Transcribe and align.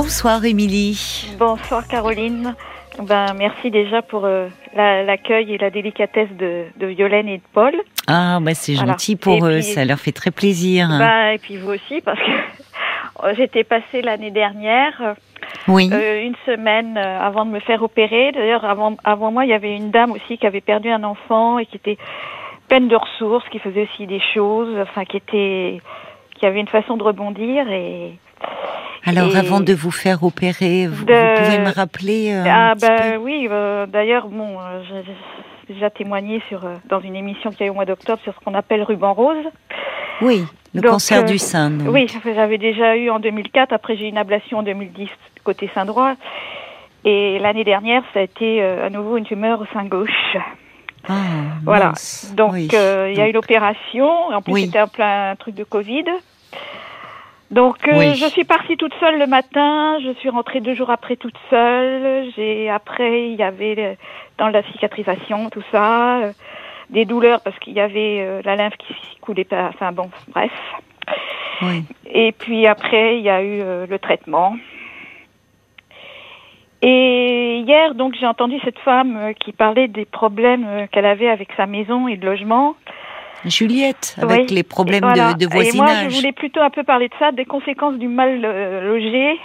Bonsoir 0.00 0.44
Émilie. 0.44 1.28
Bonsoir 1.40 1.88
Caroline. 1.88 2.54
Ben, 3.02 3.34
merci 3.36 3.68
déjà 3.68 4.00
pour 4.00 4.26
euh, 4.26 4.46
l'accueil 4.76 5.52
et 5.52 5.58
la 5.58 5.70
délicatesse 5.70 6.30
de, 6.38 6.66
de, 6.76 6.86
Violaine 6.86 7.26
et 7.26 7.38
de 7.38 7.42
Paul. 7.52 7.74
Ah, 8.06 8.38
bah 8.40 8.54
c'est 8.54 8.76
gentil 8.76 9.16
pour 9.16 9.44
eux, 9.44 9.60
ça 9.60 9.84
leur 9.84 9.98
fait 9.98 10.12
très 10.12 10.30
plaisir. 10.30 10.86
Bah, 11.00 11.34
et 11.34 11.38
puis 11.38 11.56
vous 11.56 11.72
aussi, 11.72 12.00
parce 12.00 12.20
que 12.20 13.34
j'étais 13.36 13.64
passée 13.64 14.00
l'année 14.00 14.30
dernière, 14.30 15.16
oui. 15.66 15.90
Euh, 15.92 16.22
une 16.22 16.36
semaine 16.46 16.96
euh, 16.96 17.20
avant 17.20 17.44
de 17.44 17.50
me 17.50 17.58
faire 17.58 17.82
opérer. 17.82 18.30
D'ailleurs, 18.30 18.64
avant, 18.64 18.96
avant 19.02 19.32
moi, 19.32 19.46
il 19.46 19.48
y 19.48 19.52
avait 19.52 19.74
une 19.74 19.90
dame 19.90 20.12
aussi 20.12 20.38
qui 20.38 20.46
avait 20.46 20.60
perdu 20.60 20.90
un 20.90 21.02
enfant 21.02 21.58
et 21.58 21.66
qui 21.66 21.74
était 21.74 21.98
pleine 22.68 22.86
de 22.86 22.94
ressources, 22.94 23.48
qui 23.48 23.58
faisait 23.58 23.88
aussi 23.92 24.06
des 24.06 24.22
choses, 24.32 24.78
enfin, 24.80 25.04
qui 25.04 25.16
était, 25.16 25.80
qui 26.38 26.46
avait 26.46 26.60
une 26.60 26.68
façon 26.68 26.96
de 26.96 27.02
rebondir 27.02 27.68
et 27.68 28.12
alors, 29.08 29.36
avant 29.36 29.60
de 29.60 29.72
vous 29.72 29.90
faire 29.90 30.22
opérer, 30.22 30.86
vous, 30.86 31.04
pouvez 31.04 31.58
me 31.58 31.74
rappeler 31.74 32.32
euh, 32.32 32.44
Ah 32.46 32.74
ben 32.74 33.18
oui. 33.20 33.48
Euh, 33.50 33.86
d'ailleurs, 33.86 34.28
bon, 34.28 34.58
euh, 34.58 34.82
j'ai 35.66 35.74
déjà 35.74 35.88
témoigné 35.88 36.42
sur 36.48 36.60
dans 36.88 37.00
une 37.00 37.16
émission 37.16 37.50
qui 37.50 37.62
a 37.62 37.66
eu 37.66 37.70
au 37.70 37.74
mois 37.74 37.86
d'octobre 37.86 38.20
sur 38.22 38.34
ce 38.34 38.44
qu'on 38.44 38.54
appelle 38.54 38.82
ruban 38.82 39.14
rose. 39.14 39.46
Oui, 40.20 40.44
le 40.74 40.82
cancer 40.82 41.24
du 41.24 41.38
sein. 41.38 41.72
Oui, 41.86 42.06
j'avais 42.24 42.58
déjà 42.58 42.96
eu 42.96 43.08
en 43.08 43.18
2004. 43.18 43.72
Après, 43.72 43.96
j'ai 43.96 44.04
eu 44.04 44.08
une 44.08 44.18
ablation 44.18 44.58
en 44.58 44.62
2010 44.62 45.08
côté 45.42 45.70
sein 45.74 45.86
droit. 45.86 46.14
Et 47.04 47.38
l'année 47.38 47.64
dernière, 47.64 48.02
ça 48.12 48.20
a 48.20 48.22
été 48.22 48.62
à 48.62 48.90
nouveau 48.90 49.16
une 49.16 49.24
tumeur 49.24 49.60
au 49.60 49.66
sein 49.72 49.84
gauche. 49.84 50.36
Ah, 51.08 51.14
voilà. 51.64 51.92
Donc, 52.34 52.54
il 52.54 52.72
y 52.72 53.20
a 53.20 53.28
eu 53.28 53.32
l'opération. 53.32 54.10
En 54.34 54.42
plus, 54.42 54.64
c'était 54.64 54.78
un 54.78 54.88
plein 54.88 55.34
truc 55.38 55.54
de 55.54 55.64
Covid. 55.64 56.04
Donc 57.50 57.88
euh, 57.88 58.12
je 58.14 58.26
suis 58.26 58.44
partie 58.44 58.76
toute 58.76 58.92
seule 59.00 59.18
le 59.18 59.26
matin, 59.26 59.98
je 60.00 60.12
suis 60.20 60.28
rentrée 60.28 60.60
deux 60.60 60.74
jours 60.74 60.90
après 60.90 61.16
toute 61.16 61.36
seule. 61.48 62.30
J'ai 62.36 62.68
après 62.68 63.30
il 63.30 63.36
y 63.36 63.42
avait 63.42 63.96
dans 64.36 64.48
la 64.48 64.62
cicatrisation 64.64 65.48
tout 65.48 65.62
ça, 65.72 66.18
euh, 66.18 66.32
des 66.90 67.06
douleurs 67.06 67.40
parce 67.40 67.58
qu'il 67.60 67.72
y 67.72 67.80
avait 67.80 68.20
euh, 68.20 68.42
la 68.44 68.56
lymphe 68.56 68.76
qui 68.76 68.94
coulait 69.22 69.44
pas. 69.44 69.68
Enfin 69.68 69.92
bon, 69.92 70.10
bref. 70.28 70.52
Oui. 71.62 71.84
Et 72.12 72.32
puis 72.32 72.66
après 72.66 73.16
il 73.16 73.24
y 73.24 73.30
a 73.30 73.42
eu 73.42 73.62
le 73.88 73.98
traitement. 73.98 74.54
Et 76.82 77.62
hier 77.66 77.94
donc 77.94 78.14
j'ai 78.20 78.26
entendu 78.26 78.60
cette 78.62 78.78
femme 78.80 79.32
qui 79.40 79.52
parlait 79.52 79.88
des 79.88 80.04
problèmes 80.04 80.86
qu'elle 80.92 81.06
avait 81.06 81.30
avec 81.30 81.48
sa 81.56 81.64
maison 81.66 82.08
et 82.08 82.16
le 82.16 82.26
logement. 82.26 82.76
Juliette, 83.44 84.16
avec 84.20 84.50
les 84.50 84.62
problèmes 84.62 85.02
de, 85.02 85.46
voisinage. 85.46 85.74
Et 85.74 85.76
moi, 85.76 86.08
je 86.08 86.16
voulais 86.16 86.32
plutôt 86.32 86.60
un 86.60 86.70
peu 86.70 86.82
parler 86.82 87.08
de 87.08 87.14
ça, 87.18 87.32
des 87.32 87.44
conséquences 87.44 87.96
du 87.96 88.08
mal 88.08 88.40
euh, 88.44 88.88
logé 88.88 89.38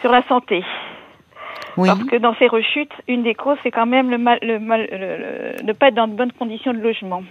sur 0.00 0.10
la 0.10 0.22
santé. 0.28 0.64
Oui. 1.76 1.88
Parce 1.88 2.04
que 2.04 2.16
dans 2.16 2.34
ces 2.36 2.46
rechutes, 2.46 2.92
une 3.08 3.22
des 3.22 3.34
causes, 3.34 3.58
c'est 3.62 3.70
quand 3.70 3.86
même 3.86 4.10
le 4.10 4.18
mal, 4.18 4.38
le 4.42 4.58
mal, 4.58 4.88
ne 5.62 5.72
pas 5.72 5.88
être 5.88 5.94
dans 5.94 6.08
de 6.08 6.14
bonnes 6.14 6.32
conditions 6.32 6.72
de 6.72 6.78
logement. 6.78 7.22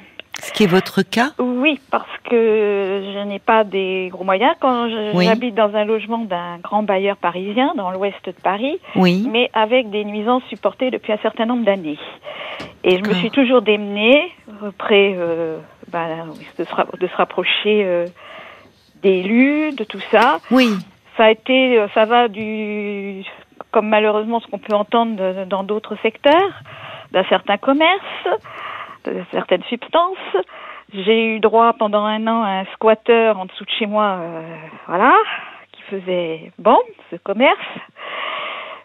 Ce 0.43 0.51
qui 0.51 0.63
est 0.63 0.67
votre 0.67 1.03
cas 1.03 1.29
Oui, 1.39 1.79
parce 1.89 2.17
que 2.29 2.35
je 3.13 3.23
n'ai 3.23 3.39
pas 3.39 3.63
des 3.63 4.09
gros 4.11 4.25
moyens. 4.25 4.53
Quand 4.59 4.89
j'habite 5.15 5.55
dans 5.55 5.73
un 5.73 5.85
logement 5.85 6.19
d'un 6.19 6.57
grand 6.61 6.83
bailleur 6.83 7.15
parisien, 7.15 7.73
dans 7.77 7.91
l'ouest 7.91 8.17
de 8.25 8.31
Paris, 8.31 8.77
oui. 8.97 9.25
mais 9.31 9.49
avec 9.53 9.89
des 9.89 10.03
nuisances 10.03 10.43
supportées 10.49 10.91
depuis 10.91 11.13
un 11.13 11.17
certain 11.19 11.45
nombre 11.45 11.63
d'années. 11.63 11.97
Et 12.83 12.97
je 12.97 13.09
me 13.09 13.13
suis 13.13 13.31
toujours 13.31 13.61
démenée 13.61 14.33
près 14.77 15.15
euh, 15.17 15.59
bah, 15.89 16.07
de, 16.57 16.65
se, 16.65 16.97
de, 16.97 17.07
se, 17.07 17.15
rapprocher 17.15 17.85
euh, 17.85 18.05
d'élus, 19.01 19.71
de 19.71 19.85
tout 19.85 20.01
ça. 20.11 20.39
Oui. 20.51 20.73
Ça 21.15 21.25
a 21.25 21.31
été, 21.31 21.79
euh, 21.79 21.87
ça 21.93 22.03
va 22.03 22.27
du, 22.27 23.23
comme 23.71 23.87
malheureusement 23.87 24.41
ce 24.41 24.47
qu'on 24.47 24.59
peut 24.59 24.75
entendre 24.75 25.45
dans 25.45 25.63
d'autres 25.63 25.95
secteurs, 26.03 26.51
d'un 27.13 27.23
certain 27.29 27.55
commerce, 27.55 28.27
certaines 29.31 29.63
substances. 29.63 30.17
J'ai 30.93 31.35
eu 31.35 31.39
droit 31.39 31.73
pendant 31.73 32.05
un 32.05 32.27
an 32.27 32.43
à 32.43 32.49
un 32.61 32.65
squatteur 32.73 33.39
en 33.39 33.45
dessous 33.45 33.65
de 33.65 33.69
chez 33.79 33.87
moi, 33.87 34.19
euh, 34.21 34.55
voilà, 34.87 35.13
qui 35.71 35.81
faisait 35.83 36.51
bon 36.59 36.77
ce 37.09 37.15
commerce. 37.15 37.57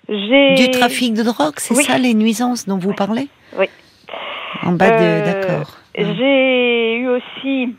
Du 0.09 0.71
trafic 0.71 1.13
de 1.13 1.23
drogue, 1.23 1.55
c'est 1.59 1.75
ça 1.75 1.99
les 1.99 2.15
nuisances 2.15 2.67
dont 2.67 2.79
vous 2.79 2.95
parlez 2.95 3.29
Oui. 3.59 3.67
En 4.63 4.73
bas 4.73 4.91
de, 4.91 5.05
euh, 5.05 5.25
d'accord. 5.25 5.77
J'ai 5.95 6.97
eu 6.97 7.09
aussi 7.09 7.75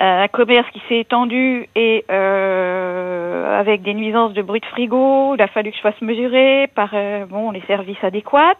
euh, 0.00 0.22
un 0.24 0.28
commerce 0.28 0.66
qui 0.72 0.80
s'est 0.88 1.00
étendu 1.00 1.68
et 1.74 2.04
euh, 2.10 3.60
avec 3.60 3.82
des 3.82 3.92
nuisances 3.92 4.32
de 4.32 4.40
bruit 4.40 4.60
de 4.60 4.66
frigo. 4.66 5.34
Il 5.34 5.42
a 5.42 5.48
fallu 5.48 5.70
que 5.70 5.76
je 5.76 5.82
fasse 5.82 6.00
mesurer 6.00 6.68
par 6.74 6.94
bon 7.28 7.50
les 7.50 7.62
services 7.66 8.02
adéquats. 8.02 8.56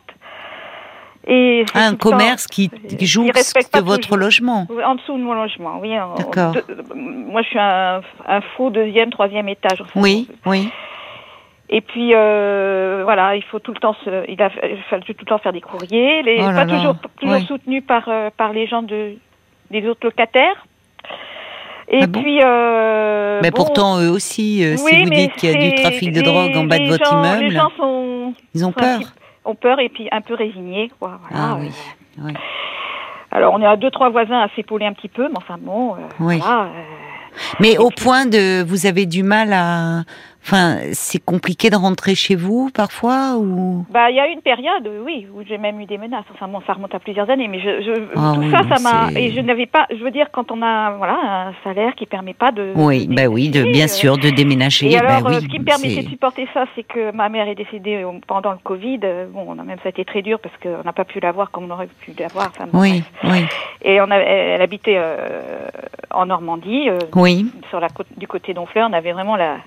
Et 1.27 1.65
un 1.75 1.97
commerce 1.97 2.47
qui 2.47 2.71
joue 3.01 3.25
de 3.25 3.81
votre 3.81 4.17
logement. 4.17 4.67
En 4.85 4.95
dessous 4.95 5.17
de 5.17 5.23
mon 5.23 5.35
logement, 5.35 5.79
oui. 5.81 5.95
D'accord. 6.17 6.55
Moi, 6.95 7.43
je 7.43 7.49
suis 7.49 7.59
un, 7.59 8.01
un, 8.27 8.41
faux 8.57 8.71
deuxième, 8.71 9.11
troisième 9.11 9.49
étage. 9.49 9.83
oui, 9.95 10.29
oui. 10.47 10.71
Et 11.73 11.83
puis 11.83 12.11
euh, 12.15 13.03
voilà, 13.05 13.37
il 13.37 13.45
faut 13.45 13.61
tout 13.61 13.73
le 13.73 13.79
temps 13.79 13.95
se, 14.05 14.29
il 14.29 14.43
a 14.43 14.51
fallu 14.91 15.05
tout 15.05 15.15
le 15.21 15.27
temps 15.27 15.39
faire 15.39 15.53
des 15.53 15.61
courriers, 15.61 16.21
les, 16.25 16.39
oh 16.41 16.51
pas 16.53 16.67
toujours 16.67 16.97
toujours 17.21 17.39
soutenu 17.47 17.81
par 17.81 18.09
euh, 18.09 18.29
par 18.37 18.53
les 18.53 18.67
gens 18.67 18.83
de 18.83 19.15
des 19.71 19.87
autres 19.87 20.05
locataires. 20.05 20.67
Et 21.89 22.03
ah 22.03 22.09
puis 22.09 22.41
euh, 22.43 23.39
Mais 23.41 23.53
pourtant 23.53 24.01
eux 24.01 24.11
aussi, 24.11 24.65
euh, 24.65 24.77
si 24.77 25.05
vous 25.05 25.11
dites 25.11 25.33
qu'il 25.35 25.51
y 25.51 25.55
a 25.55 25.71
du 25.71 25.75
trafic 25.77 26.13
de 26.13 26.23
drogue 26.23 26.57
en 26.57 26.65
bas 26.65 26.79
de 26.79 26.89
votre 26.89 27.13
immeuble, 27.13 27.45
les 27.45 27.51
gens 27.53 27.71
sont 27.77 28.35
ils 28.53 28.67
ont 28.67 28.73
peur. 28.73 29.01
Ont 29.45 29.55
peur 29.55 29.79
et 29.81 29.89
puis 29.89 30.09
un 30.13 30.21
peu 30.21 30.35
résignés 30.35 30.91
quoi. 30.99 31.21
Voilà, 31.29 31.53
ah 31.53 31.57
oui. 31.61 31.71
oui. 32.23 32.33
Alors 33.31 33.55
on 33.55 33.63
est 33.63 33.67
à 33.67 33.77
deux 33.77 33.91
trois 33.91 34.11
voisins 34.11 34.41
à 34.41 34.49
s'épauler 34.57 34.87
un 34.87 34.93
petit 34.93 35.09
peu, 35.09 35.29
mais 35.29 35.37
enfin 35.37 35.57
bon, 35.59 35.97
oui. 36.21 36.39
voilà. 36.39 36.69
Mais 37.61 37.79
au 37.79 37.91
point 37.91 38.27
de, 38.27 38.63
vous 38.63 38.87
avez 38.87 39.07
du 39.07 39.23
mal 39.23 39.53
à, 39.53 40.05
Enfin, 40.43 40.79
c'est 40.93 41.23
compliqué 41.23 41.69
de 41.69 41.77
rentrer 41.77 42.15
chez 42.15 42.35
vous 42.35 42.71
parfois 42.73 43.37
ou? 43.37 43.85
Bah, 43.91 44.11
il 44.11 44.17
y 44.17 44.21
a 44.21 44.29
eu 44.29 44.33
une 44.33 44.41
période, 44.41 44.91
oui, 45.05 45.27
où 45.35 45.43
j'ai 45.47 45.59
même 45.59 45.79
eu 45.81 45.85
des 45.85 45.99
menaces. 45.99 46.25
Enfin, 46.33 46.49
bon, 46.49 46.61
ça 46.67 46.73
remonte 46.73 46.95
à 46.95 46.99
plusieurs 46.99 47.29
années, 47.29 47.47
mais 47.47 47.61
je, 47.61 47.83
je 47.83 47.93
ah 48.17 48.33
tout 48.35 48.51
ça, 48.51 48.77
ça 48.77 48.83
m'a 48.83 49.13
et 49.13 49.33
je 49.33 49.41
n'avais 49.41 49.67
pas. 49.67 49.87
Je 49.91 50.03
veux 50.03 50.11
dire, 50.11 50.29
quand 50.33 50.51
on 50.51 50.63
a 50.63 50.93
voilà 50.93 51.49
un 51.49 51.55
salaire 51.63 51.95
qui 51.95 52.07
permet 52.07 52.33
pas 52.33 52.53
de. 52.53 52.73
Oui, 52.75 53.07
bah 53.09 53.27
oui, 53.27 53.51
de 53.51 53.65
bien 53.65 53.87
sûr 53.87 54.17
de 54.17 54.31
déménager. 54.31 54.91
Et 54.91 54.99
alors, 54.99 55.23
bah 55.23 55.29
oui, 55.31 55.43
ce 55.43 55.47
qui 55.47 55.59
me 55.59 55.65
permettait 55.65 56.03
de 56.03 56.09
supporter 56.09 56.49
ça, 56.55 56.65
c'est 56.75 56.85
que 56.85 57.13
ma 57.13 57.29
mère 57.29 57.47
est 57.47 57.55
décédée 57.55 58.05
pendant 58.27 58.53
le 58.53 58.59
Covid. 58.65 59.01
Bon, 59.33 59.45
on 59.47 59.59
a 59.59 59.63
même 59.63 59.79
ça 59.83 59.89
a 59.89 59.91
été 59.91 60.07
très 60.07 60.23
dur 60.23 60.41
parce 60.41 60.57
qu'on 60.57 60.83
n'a 60.83 60.95
pas 60.95 61.05
pu 61.05 61.21
la 61.21 61.33
voir 61.33 61.51
comme 61.51 61.65
on 61.65 61.71
aurait 61.71 61.89
pu 62.01 62.13
la 62.19 62.29
voir. 62.29 62.49
Enfin, 62.49 62.67
oui, 62.73 63.03
oui. 63.25 63.45
Et 63.83 64.01
on 64.01 64.11
a, 64.11 64.17
elle, 64.17 64.63
habitait 64.63 64.97
euh, 64.97 65.69
en 66.13 66.27
Normandie, 66.27 66.89
euh, 66.89 66.99
oui. 67.15 67.47
sur 67.69 67.81
la 67.81 67.89
côte 67.89 68.07
du 68.17 68.27
côté 68.27 68.55
d'Honfleur. 68.55 68.89
On 68.91 68.93
avait 68.93 69.13
vraiment 69.13 69.37
la. 69.37 69.59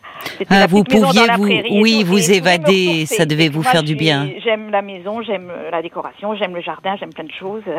Ah, 0.49 0.67
vous 0.67 0.83
pouviez 0.83 1.27
vous, 1.35 1.47
oui, 1.81 2.03
vous 2.03 2.31
évader, 2.31 3.05
ça 3.05 3.25
devait 3.25 3.49
vous 3.49 3.63
faire 3.63 3.83
du 3.83 3.95
bien. 3.95 4.29
J'aime 4.43 4.69
la 4.69 4.81
maison, 4.81 5.21
j'aime 5.21 5.51
la 5.71 5.81
décoration, 5.81 6.35
j'aime 6.35 6.55
le 6.55 6.61
jardin, 6.61 6.95
j'aime 6.99 7.13
plein 7.13 7.25
de 7.25 7.31
choses. 7.31 7.63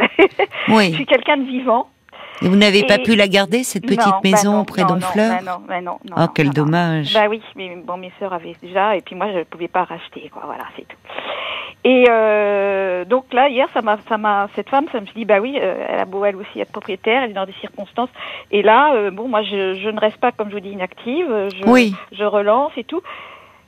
Oui. 0.69 0.91
je 0.91 0.95
suis 0.95 1.07
quelqu'un 1.07 1.37
de 1.37 1.45
vivant. 1.45 1.89
Et 2.43 2.49
vous 2.49 2.57
n'avez 2.57 2.85
pas 2.85 2.99
pu 2.99 3.15
la 3.15 3.29
garder, 3.29 3.63
cette 3.63 3.87
petite 3.87 3.99
bah 3.99 4.21
maison 4.23 4.65
près 4.65 4.85
d'Honfleur 4.85 5.43
non, 5.43 5.63
bah 5.67 5.81
non, 5.81 5.99
non, 6.09 6.17
Oh, 6.19 6.29
quel 6.35 6.51
dommage. 6.51 7.15
Bah 7.15 7.27
oui, 7.29 7.41
mais 7.57 7.77
bon, 7.77 7.97
mes 7.97 8.13
sœurs 8.19 8.33
avaient 8.33 8.57
déjà, 8.63 8.97
et 8.97 9.01
puis 9.01 9.15
moi, 9.15 9.31
je 9.33 9.39
ne 9.39 9.45
pouvais 9.45 9.69
pas 9.69 9.85
racheter, 9.85 10.31
quoi. 10.33 10.43
Voilà, 10.47 10.65
c'est 10.77 10.87
tout. 10.87 10.97
Et 11.85 12.07
euh, 12.09 13.05
donc 13.05 13.33
là, 13.33 13.49
hier, 13.49 13.69
ça 13.75 13.83
m'a, 13.83 13.99
ça 14.09 14.17
m'a, 14.17 14.49
cette 14.55 14.71
femme, 14.71 14.87
ça 14.91 15.01
me 15.01 15.07
dit, 15.15 15.25
bah 15.25 15.41
oui, 15.41 15.59
euh, 15.61 15.85
elle 15.89 16.01
a 16.01 16.07
beau 16.07 16.25
elle 16.25 16.37
aussi 16.37 16.59
être 16.59 16.73
propriétaire, 16.73 17.23
elle 17.23 17.31
est 17.31 17.35
dans 17.35 17.45
des 17.45 17.55
circonstances. 17.61 18.11
Et 18.51 18.63
là, 18.63 18.95
euh, 18.95 19.11
bon, 19.11 19.29
moi, 19.29 19.43
je, 19.43 19.75
je, 19.75 19.89
ne 19.91 20.01
reste 20.01 20.17
pas, 20.17 20.33
comme 20.33 20.49
je 20.49 20.55
vous 20.55 20.61
dis, 20.61 20.71
inactive. 20.71 21.27
Je, 21.29 21.71
oui. 21.71 21.95
je 22.13 22.25
relance 22.25 22.73
et 22.77 22.85
tout. 22.85 23.03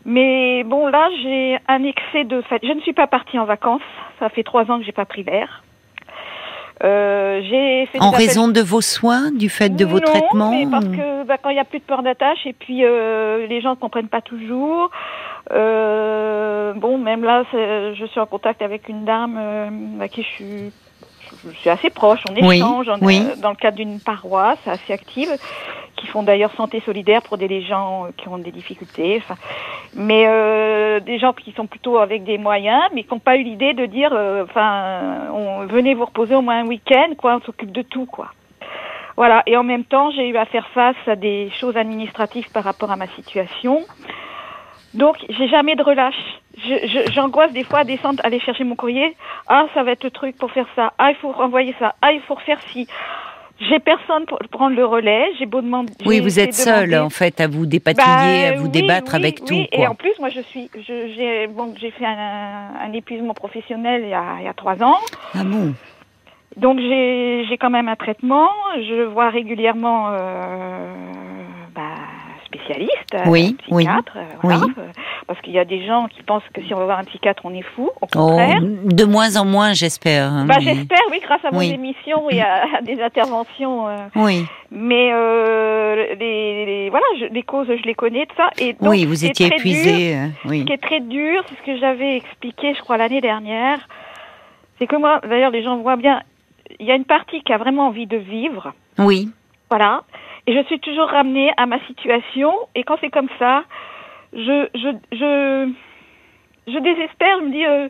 Mais 0.06 0.64
bon, 0.64 0.86
là, 0.86 1.08
j'ai 1.22 1.58
un 1.68 1.82
excès 1.84 2.24
de 2.24 2.40
fait. 2.42 2.60
Je 2.62 2.72
ne 2.72 2.80
suis 2.80 2.92
pas 2.92 3.06
partie 3.06 3.38
en 3.38 3.44
vacances. 3.44 3.82
Ça 4.18 4.28
fait 4.28 4.44
trois 4.44 4.70
ans 4.70 4.78
que 4.78 4.84
j'ai 4.84 4.92
pas 4.92 5.04
pris 5.04 5.24
l'air. 5.24 5.62
Euh, 6.84 7.40
j'ai 7.42 7.86
fait 7.86 8.02
en 8.02 8.10
raison 8.10 8.48
de 8.48 8.60
vos 8.60 8.82
soins, 8.82 9.30
du 9.30 9.48
fait 9.48 9.70
de 9.70 9.84
vos 9.84 9.98
non, 9.98 10.04
traitements 10.04 10.50
mais 10.50 10.66
parce 10.70 10.84
que 10.84 11.24
bah, 11.24 11.38
quand 11.42 11.48
il 11.48 11.54
n'y 11.54 11.60
a 11.60 11.64
plus 11.64 11.78
de 11.78 11.84
peur 11.84 12.02
d'attache 12.02 12.44
et 12.44 12.52
puis 12.52 12.84
euh, 12.84 13.46
les 13.46 13.62
gens 13.62 13.70
ne 13.70 13.76
comprennent 13.76 14.08
pas 14.08 14.20
toujours. 14.20 14.90
Euh, 15.52 16.74
bon, 16.74 16.98
même 16.98 17.24
là, 17.24 17.44
je 17.52 18.04
suis 18.06 18.20
en 18.20 18.26
contact 18.26 18.60
avec 18.60 18.88
une 18.88 19.04
dame 19.04 19.36
euh, 19.38 20.00
à 20.00 20.08
qui 20.08 20.22
je 20.22 20.28
suis, 20.28 20.72
je 21.46 21.56
suis 21.56 21.70
assez 21.70 21.88
proche. 21.88 22.20
On 22.30 22.34
échange 22.34 22.90
oui, 23.00 23.22
dans 23.40 23.50
le 23.50 23.56
cadre 23.56 23.78
d'une 23.78 23.98
paroisse 24.00 24.58
assez 24.66 24.92
active 24.92 25.30
qui 25.96 26.06
font 26.06 26.22
d'ailleurs 26.22 26.52
santé 26.52 26.80
solidaire 26.80 27.22
pour 27.22 27.38
des 27.38 27.62
gens 27.62 28.08
qui 28.16 28.28
ont 28.28 28.38
des 28.38 28.52
difficultés. 28.52 29.16
Enfin, 29.22 29.36
mais 29.94 30.26
euh, 30.26 31.00
des 31.00 31.18
gens 31.18 31.32
qui 31.32 31.52
sont 31.52 31.66
plutôt 31.66 31.98
avec 31.98 32.24
des 32.24 32.38
moyens, 32.38 32.82
mais 32.94 33.02
qui 33.02 33.12
n'ont 33.12 33.20
pas 33.20 33.36
eu 33.36 33.42
l'idée 33.42 33.72
de 33.72 33.86
dire, 33.86 34.10
euh, 34.12 34.44
enfin, 34.44 35.66
venez 35.68 35.94
vous 35.94 36.04
reposer 36.04 36.34
au 36.34 36.42
moins 36.42 36.60
un 36.60 36.66
week-end, 36.66 37.14
quoi, 37.16 37.36
on 37.36 37.40
s'occupe 37.40 37.72
de 37.72 37.82
tout, 37.82 38.06
quoi. 38.06 38.28
Voilà. 39.16 39.42
Et 39.46 39.56
en 39.56 39.64
même 39.64 39.84
temps, 39.84 40.10
j'ai 40.10 40.28
eu 40.28 40.36
à 40.36 40.44
faire 40.44 40.68
face 40.68 40.96
à 41.06 41.16
des 41.16 41.50
choses 41.58 41.76
administratives 41.76 42.50
par 42.52 42.64
rapport 42.64 42.90
à 42.90 42.96
ma 42.96 43.06
situation. 43.08 43.80
Donc, 44.94 45.16
j'ai 45.28 45.48
jamais 45.48 45.74
de 45.74 45.82
relâche. 45.82 46.40
J'angoisse 47.12 47.52
des 47.52 47.64
fois 47.64 47.80
à 47.80 47.84
descendre, 47.84 48.22
aller 48.24 48.40
chercher 48.40 48.64
mon 48.64 48.76
courrier. 48.76 49.14
Ah, 49.46 49.66
ça 49.74 49.82
va 49.82 49.92
être 49.92 50.04
le 50.04 50.10
truc 50.10 50.36
pour 50.38 50.50
faire 50.50 50.66
ça. 50.74 50.92
Ah, 50.98 51.10
il 51.10 51.16
faut 51.16 51.30
renvoyer 51.32 51.74
ça. 51.78 51.94
Ah, 52.00 52.12
il 52.12 52.20
faut 52.22 52.34
refaire 52.34 52.60
ci. 52.72 52.86
J'ai 53.58 53.78
personne 53.78 54.26
pour 54.26 54.38
prendre 54.50 54.76
le 54.76 54.84
relais. 54.84 55.24
J'ai 55.38 55.46
beau 55.46 55.62
demander. 55.62 55.92
Oui, 56.04 56.20
vous 56.20 56.38
êtes 56.38 56.54
seule 56.54 56.94
en 56.94 57.08
fait 57.08 57.40
à 57.40 57.48
vous 57.48 57.64
dépatouiller, 57.64 58.46
à 58.46 58.52
bah, 58.52 58.58
vous 58.58 58.68
débattre 58.68 59.14
avec 59.14 59.44
tout. 59.44 59.54
Oui, 59.54 59.68
et 59.72 59.86
en 59.86 59.94
plus, 59.94 60.12
moi, 60.18 60.28
je 60.28 60.40
suis, 60.40 60.70
j'ai 60.86 61.46
bon, 61.46 61.74
j'ai 61.80 61.90
fait 61.90 62.04
un, 62.04 62.68
un, 62.82 62.92
épuisement 62.92 63.32
professionnel 63.32 64.02
il 64.04 64.10
y 64.10 64.14
a, 64.14 64.36
il 64.40 64.44
y 64.44 64.48
a 64.48 64.54
trois 64.54 64.82
ans. 64.82 64.98
Ah 65.34 65.42
bon? 65.44 65.74
Donc 66.56 66.78
j'ai 66.80 67.56
quand 67.60 67.70
même 67.70 67.88
un 67.88 67.96
traitement. 67.96 68.48
Je 68.76 69.04
vois 69.04 69.30
régulièrement 69.30 70.08
euh, 70.10 70.94
spécialiste, 72.66 73.14
euh, 73.14 73.22
oui, 73.26 73.56
psychiatre, 73.62 74.12
oui, 74.16 74.22
voilà, 74.42 74.60
oui. 74.66 74.72
Euh, 74.78 74.90
parce 75.26 75.40
qu'il 75.40 75.52
y 75.52 75.58
a 75.58 75.64
des 75.64 75.86
gens 75.86 76.08
qui 76.08 76.22
pensent 76.22 76.42
que 76.52 76.62
si 76.62 76.74
on 76.74 76.78
va 76.78 76.84
voir 76.84 76.98
un 76.98 77.04
psychiatre, 77.04 77.42
on 77.44 77.54
est 77.54 77.62
fou. 77.62 77.84
Au 77.86 77.90
oh, 78.02 78.06
contraire. 78.06 78.60
de 78.60 79.04
moins 79.04 79.36
en 79.36 79.44
moins, 79.44 79.72
j'espère. 79.72 80.30
Hein, 80.30 80.46
bah, 80.46 80.56
J'espère, 80.60 81.00
oui, 81.10 81.20
grâce 81.22 81.44
à 81.44 81.50
vos 81.50 81.60
émissions 81.60 82.28
et 82.30 82.40
à, 82.40 82.80
des 82.82 83.00
interventions. 83.00 83.88
Euh, 83.88 83.96
oui. 84.16 84.44
Mais 84.70 85.10
euh, 85.12 86.14
les, 86.18 86.66
les, 86.66 86.90
voilà, 86.90 87.06
je, 87.20 87.26
les 87.26 87.42
causes, 87.42 87.68
je 87.68 87.82
les 87.84 87.94
connais, 87.94 88.26
tout 88.26 88.36
ça. 88.36 88.50
Et 88.58 88.72
donc, 88.74 88.90
oui, 88.90 89.04
vous 89.04 89.24
étiez 89.24 89.46
épuisé. 89.46 90.16
oui. 90.44 90.60
Ce 90.60 90.64
qui 90.64 90.72
est 90.72 90.82
très 90.82 91.00
dur, 91.00 91.42
c'est 91.48 91.56
ce 91.56 91.66
que 91.66 91.80
j'avais 91.80 92.16
expliqué, 92.16 92.74
je 92.74 92.80
crois, 92.80 92.96
l'année 92.96 93.20
dernière. 93.20 93.78
C'est 94.78 94.86
que 94.86 94.96
moi, 94.96 95.20
d'ailleurs, 95.28 95.50
les 95.50 95.62
gens 95.62 95.76
voient 95.78 95.96
bien, 95.96 96.20
il 96.78 96.86
y 96.86 96.90
a 96.90 96.96
une 96.96 97.04
partie 97.04 97.42
qui 97.42 97.52
a 97.52 97.58
vraiment 97.58 97.86
envie 97.86 98.06
de 98.06 98.16
vivre. 98.16 98.74
Oui. 98.98 99.30
Voilà. 99.70 100.02
Et 100.46 100.54
je 100.54 100.62
suis 100.64 100.78
toujours 100.80 101.08
ramenée 101.08 101.50
à 101.56 101.66
ma 101.66 101.78
situation. 101.86 102.52
Et 102.74 102.84
quand 102.84 102.96
c'est 103.00 103.10
comme 103.10 103.28
ça, 103.38 103.64
je, 104.32 104.68
je, 104.74 104.88
je, 105.12 105.72
je 106.72 106.78
désespère. 106.78 107.40
Je 107.40 107.44
me 107.44 107.50
dis, 107.50 107.64
euh, 107.64 107.88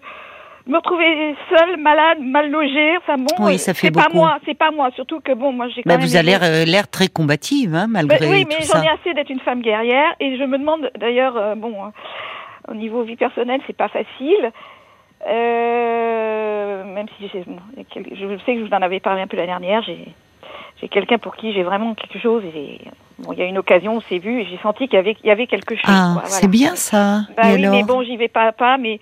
me 0.66 0.76
retrouver 0.76 1.36
seule, 1.48 1.76
malade, 1.76 2.18
mal 2.20 2.50
logée. 2.50 2.96
Enfin 2.98 3.16
bon, 3.16 3.46
oui, 3.46 3.58
ça 3.58 3.74
fait 3.74 3.88
c'est 3.88 3.92
pas 3.92 4.08
moi, 4.12 4.38
c'est 4.44 4.58
pas 4.58 4.70
moi. 4.70 4.90
Surtout 4.94 5.20
que 5.20 5.32
bon, 5.32 5.52
moi 5.52 5.68
j'ai 5.68 5.82
quand 5.82 5.90
bah, 5.90 5.98
même. 5.98 6.06
Vous 6.06 6.16
avez 6.16 6.26
l'air, 6.26 6.42
euh, 6.42 6.64
l'air 6.64 6.88
très 6.88 7.08
combative, 7.08 7.74
hein, 7.74 7.86
malgré 7.88 8.18
bah, 8.18 8.26
oui, 8.28 8.44
mais 8.48 8.56
j'en 8.62 8.82
ai 8.82 8.88
assez 8.88 9.14
d'être 9.14 9.30
une 9.30 9.40
femme 9.40 9.60
guerrière. 9.60 10.14
Et 10.20 10.36
je 10.36 10.44
me 10.44 10.58
demande, 10.58 10.90
d'ailleurs, 10.98 11.36
euh, 11.36 11.54
bon, 11.54 11.74
au 12.68 12.74
niveau 12.74 13.02
vie 13.02 13.16
personnelle, 13.16 13.60
c'est 13.66 13.76
pas 13.76 13.88
facile. 13.88 14.52
Euh, 15.26 16.84
même 16.84 17.06
si 17.16 17.26
je 17.26 17.32
sais 17.32 18.54
que 18.54 18.60
je 18.60 18.64
vous 18.64 18.74
en 18.74 18.82
avais 18.82 19.00
parlé 19.00 19.22
un 19.22 19.26
peu 19.26 19.36
la 19.36 19.46
dernière, 19.46 19.82
j'ai 19.82 20.08
j'ai 20.80 20.88
quelqu'un 20.88 21.18
pour 21.18 21.36
qui 21.36 21.52
j'ai 21.52 21.62
vraiment 21.62 21.94
quelque 21.94 22.18
chose. 22.18 22.42
Et 22.54 22.80
bon, 23.18 23.32
il 23.32 23.38
y 23.38 23.42
a 23.42 23.46
une 23.46 23.58
occasion, 23.58 23.94
on 23.94 24.00
s'est 24.00 24.18
vu 24.18 24.40
et 24.40 24.46
j'ai 24.46 24.58
senti 24.62 24.88
qu'il 24.88 24.96
y 24.96 24.98
avait, 24.98 25.16
il 25.22 25.26
y 25.26 25.30
avait 25.30 25.46
quelque 25.46 25.74
chose. 25.74 25.84
Ah, 25.86 26.22
c'est 26.24 26.48
bien 26.48 26.76
ça. 26.76 27.22
Bah 27.36 27.44
oui, 27.54 27.66
mais 27.66 27.82
bon, 27.82 28.02
j'y 28.02 28.16
vais 28.16 28.28
pas 28.28 28.44
à 28.44 28.52
pas, 28.52 28.76
mais 28.76 29.00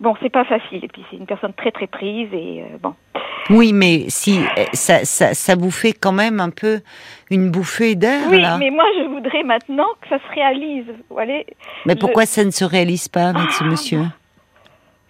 bon, 0.00 0.14
c'est 0.22 0.30
pas 0.30 0.44
facile. 0.44 0.84
Et 0.84 0.88
puis 0.88 1.04
c'est 1.10 1.16
une 1.16 1.26
personne 1.26 1.52
très 1.54 1.70
très 1.70 1.86
prise 1.86 2.28
et 2.32 2.62
euh, 2.62 2.78
bon. 2.80 2.94
Oui, 3.50 3.72
mais 3.72 4.04
si 4.08 4.38
eh, 4.56 4.66
ça, 4.72 5.04
ça, 5.04 5.34
ça, 5.34 5.56
vous 5.56 5.72
fait 5.72 5.92
quand 5.92 6.12
même 6.12 6.38
un 6.38 6.50
peu 6.50 6.80
une 7.28 7.50
bouffée 7.50 7.96
d'air. 7.96 8.28
Oui, 8.30 8.44
mais 8.58 8.70
moi 8.70 8.84
je 8.96 9.08
voudrais 9.08 9.42
maintenant 9.42 9.88
que 10.00 10.08
ça 10.08 10.18
se 10.18 10.34
réalise. 10.34 10.86
Vous 10.86 11.16
voyez, 11.16 11.46
mais 11.84 11.96
pourquoi 11.96 12.24
ça 12.24 12.44
ne 12.44 12.52
se 12.52 12.64
réalise 12.64 13.08
pas 13.08 13.30
avec 13.30 13.50
ce 13.50 13.64
ah, 13.64 13.66
monsieur? 13.66 14.02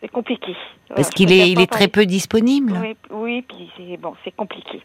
C'est 0.03 0.11
compliqué. 0.11 0.57
Parce 0.95 1.11
qu'il 1.11 1.33
est, 1.33 1.49
il 1.49 1.61
est 1.61 1.71
très 1.71 1.87
peu 1.87 2.05
disponible. 2.05 2.73
Oui, 2.83 2.97
oui 3.11 3.43
puis 3.43 3.71
c'est 3.77 3.97
bon, 3.97 4.15
c'est 4.25 4.35
compliqué. 4.35 4.83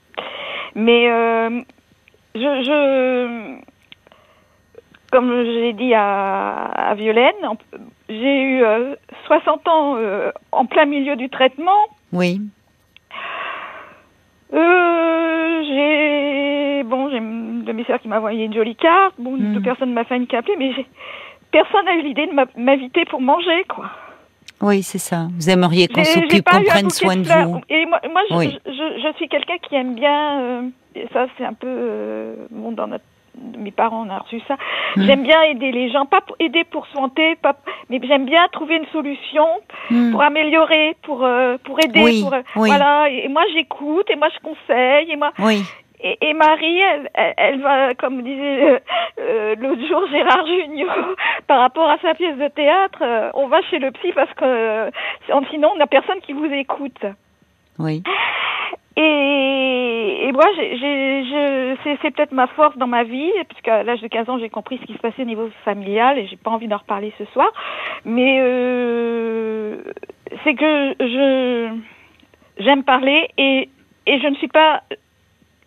Mais 0.76 1.10
euh, 1.10 1.62
je, 2.36 2.40
je, 2.40 3.58
comme 5.12 5.30
je 5.30 5.60
l'ai 5.60 5.74
dit 5.74 5.94
à, 5.96 6.66
à 6.66 6.94
Violaine, 6.94 7.36
j'ai 8.10 8.42
eu 8.44 8.64
60 9.26 9.68
euh, 9.68 9.72
ans 9.72 9.96
euh, 9.98 10.32
en 10.52 10.66
plein 10.68 10.86
milieu 10.86 11.16
du 11.16 11.30
traitement. 11.30 11.88
Oui. 12.14 12.40
Euh, 14.54 15.64
j'ai 15.64 16.84
bon, 16.84 17.10
j'ai 17.10 17.18
une 17.18 17.64
de 17.64 17.72
mes 17.72 17.84
sœurs 17.86 18.00
qui 18.00 18.08
m'a 18.08 18.18
envoyé 18.18 18.46
une 18.46 18.54
jolie 18.54 18.76
carte. 18.76 19.16
Bon, 19.18 19.32
mm. 19.32 19.54
deux 19.56 19.62
personnes 19.62 19.90
de 19.90 19.96
ma 19.96 20.06
famille 20.06 20.28
qui 20.28 20.36
a 20.36 20.40
appelé, 20.40 20.56
mais 20.58 20.86
personne 21.52 21.86
n'a 21.86 21.96
eu 21.96 22.04
l'idée 22.04 22.28
de 22.28 22.62
m'inviter 22.62 23.06
pour 23.06 23.20
manger, 23.20 23.64
quoi. 23.68 23.90
Oui, 24.62 24.84
c'est 24.84 24.98
ça. 24.98 25.28
Vous 25.38 25.50
aimeriez 25.50 25.88
qu'on 25.88 26.04
s'occupe, 26.04 26.50
qu'on 26.50 26.64
prenne 26.64 26.90
soin 26.90 27.16
de, 27.16 27.46
vous. 27.46 27.62
Et 27.70 27.86
moi, 27.86 28.02
moi 28.12 28.22
je, 28.30 28.50
je, 28.66 29.02
je, 29.04 29.18
suis 29.18 29.28
quelqu'un 29.30 29.58
qui 29.68 29.76
aime 29.76 29.96
bien. 29.96 30.42
Euh, 30.42 30.62
et 30.96 31.08
ça, 31.14 31.28
c'est 31.38 31.46
un 31.46 31.54
peu 31.54 31.68
euh, 31.68 32.36
bon 32.50 32.72
dans 32.72 32.88
notre 32.88 33.04
mes 33.58 33.72
parents 33.72 34.06
on 34.06 34.10
a 34.10 34.20
reçu 34.20 34.42
ça. 34.48 34.56
Hmm. 34.96 35.06
J'aime 35.06 35.24
bien 35.24 35.42
aider 35.44 35.72
les 35.72 35.92
gens, 35.92 36.06
pas 36.06 36.22
pour 36.22 36.36
aider 36.40 36.64
pour 36.64 36.88
soigner, 36.88 37.36
pas, 37.36 37.56
mais 37.90 38.00
j'aime 38.04 38.26
bien 38.26 38.48
trouver 38.52 38.78
une 38.78 38.88
solution 38.92 39.46
hmm. 39.92 40.12
pour 40.12 40.22
améliorer, 40.22 40.96
pour 41.04 41.24
euh, 41.24 41.58
pour 41.64 41.80
aider, 41.80 42.02
oui, 42.02 42.22
pour 42.22 42.34
oui. 42.56 42.70
voilà. 42.70 43.10
Et 43.10 43.28
moi 43.28 43.44
j'écoute 43.54 44.10
et 44.10 44.16
moi 44.16 44.30
je 44.34 44.40
conseille 44.42 45.12
et 45.12 45.16
moi. 45.16 45.32
Oui. 45.40 45.64
Et, 46.00 46.18
et, 46.22 46.34
Marie, 46.34 46.80
elle, 46.80 47.10
elle, 47.16 47.62
va, 47.62 47.96
comme 47.96 48.22
disait 48.22 48.70
euh, 48.70 48.80
euh, 49.20 49.56
l'autre 49.56 49.88
jour 49.88 50.08
Gérard 50.12 50.46
Junior, 50.46 50.96
par 51.48 51.60
rapport 51.60 51.90
à 51.90 51.98
sa 52.00 52.14
pièce 52.14 52.38
de 52.38 52.48
théâtre, 52.50 53.00
euh, 53.02 53.32
on 53.34 53.48
va 53.48 53.62
chez 53.64 53.80
le 53.80 53.92
psy 53.92 54.12
parce 54.14 54.32
que 54.36 54.46
euh, 54.46 54.92
sinon 55.50 55.72
on 55.74 55.78
n'a 55.78 55.88
personne 55.88 56.20
qui 56.22 56.34
vous 56.34 56.46
écoute. 56.46 57.04
Oui. 57.80 58.04
Et, 58.96 60.28
et 60.28 60.32
moi, 60.32 60.46
c'est 61.84 62.12
peut-être 62.12 62.32
ma 62.32 62.48
force 62.48 62.78
dans 62.78 62.88
ma 62.88 63.04
vie, 63.04 63.32
puisqu'à 63.48 63.84
l'âge 63.84 64.02
de 64.02 64.08
15 64.08 64.30
ans, 64.30 64.40
j'ai 64.40 64.50
compris 64.50 64.80
ce 64.80 64.86
qui 64.86 64.94
se 64.94 65.00
passait 65.00 65.22
au 65.22 65.26
niveau 65.26 65.50
familial 65.66 66.18
et 66.18 66.28
j'ai 66.28 66.36
pas 66.36 66.50
envie 66.50 66.68
d'en 66.68 66.78
reparler 66.78 67.14
ce 67.20 67.26
soir. 67.26 67.48
Mais 68.06 68.40
c'est 70.44 70.56
que 70.56 70.96
je 71.00 71.78
j'aime 72.60 72.84
parler 72.84 73.30
et, 73.38 73.70
et 74.08 74.20
je 74.20 74.28
ne 74.28 74.36
suis 74.36 74.48
pas 74.48 74.82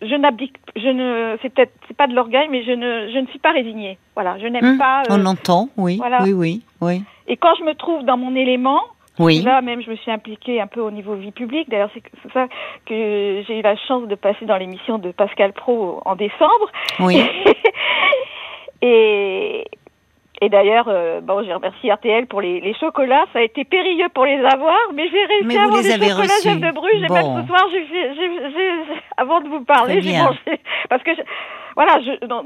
je 0.01 0.15
n'abdique, 0.15 0.55
je 0.75 0.87
ne, 0.87 1.37
c'est 1.41 1.49
peut-être, 1.49 1.73
c'est 1.87 1.95
pas 1.95 2.07
de 2.07 2.13
l'orgueil, 2.13 2.47
mais 2.49 2.63
je 2.63 2.71
ne, 2.71 3.11
je 3.13 3.19
ne 3.19 3.27
suis 3.27 3.39
pas 3.39 3.51
résignée. 3.51 3.97
Voilà, 4.15 4.37
je 4.39 4.47
n'aime 4.47 4.65
hum, 4.65 4.77
pas. 4.77 5.03
on 5.09 5.25
entend, 5.25 5.69
oui, 5.77 5.99
oui, 6.21 6.33
oui, 6.33 6.61
oui. 6.81 7.03
Et 7.27 7.37
quand 7.37 7.53
je 7.59 7.63
me 7.63 7.73
trouve 7.75 8.03
dans 8.03 8.17
mon 8.17 8.35
élément, 8.35 8.81
oui. 9.19 9.41
là 9.41 9.61
même, 9.61 9.81
je 9.81 9.89
me 9.89 9.95
suis 9.95 10.11
impliquée 10.11 10.59
un 10.59 10.67
peu 10.67 10.81
au 10.81 10.91
niveau 10.91 11.15
vie 11.15 11.31
publique. 11.31 11.69
D'ailleurs, 11.69 11.91
c'est 11.93 12.03
pour 12.21 12.31
ça 12.31 12.47
que 12.85 13.43
j'ai 13.47 13.59
eu 13.59 13.61
la 13.61 13.75
chance 13.75 14.07
de 14.07 14.15
passer 14.15 14.45
dans 14.45 14.57
l'émission 14.57 14.97
de 14.97 15.11
Pascal 15.11 15.53
Pro 15.53 16.01
en 16.05 16.15
décembre. 16.15 16.71
Oui. 16.99 17.21
et 18.81 19.65
et 20.43 20.49
d'ailleurs, 20.49 20.85
euh, 20.87 21.21
bon, 21.21 21.43
j'ai 21.45 21.53
remercié 21.53 21.93
RTL 21.93 22.25
pour 22.25 22.41
les, 22.41 22.59
les, 22.61 22.73
chocolats. 22.73 23.25
Ça 23.31 23.39
a 23.39 23.41
été 23.43 23.63
périlleux 23.63 24.09
pour 24.11 24.25
les 24.25 24.43
avoir, 24.43 24.75
mais 24.95 25.07
j'ai 25.07 25.23
réussi 25.23 25.55
à 25.55 25.65
avoir 25.65 25.83
des 25.83 25.91
chocolats 25.91 26.41
Jeff 26.43 26.59
de 26.59 26.71
Bruges. 26.71 27.07
Bon. 27.07 27.15
Et 27.15 27.21
même 27.21 27.41
ce 27.43 27.47
soir, 27.47 27.67
j'ai, 27.71 29.03
avant 29.17 29.41
de 29.41 29.49
vous 29.49 29.63
parler, 29.63 30.01
j'ai 30.01 30.17
mangé. 30.17 30.39
Parce 30.89 31.03
que, 31.03 31.13
je, 31.13 31.21
voilà, 31.75 31.99
je, 32.01 32.25
non, 32.25 32.43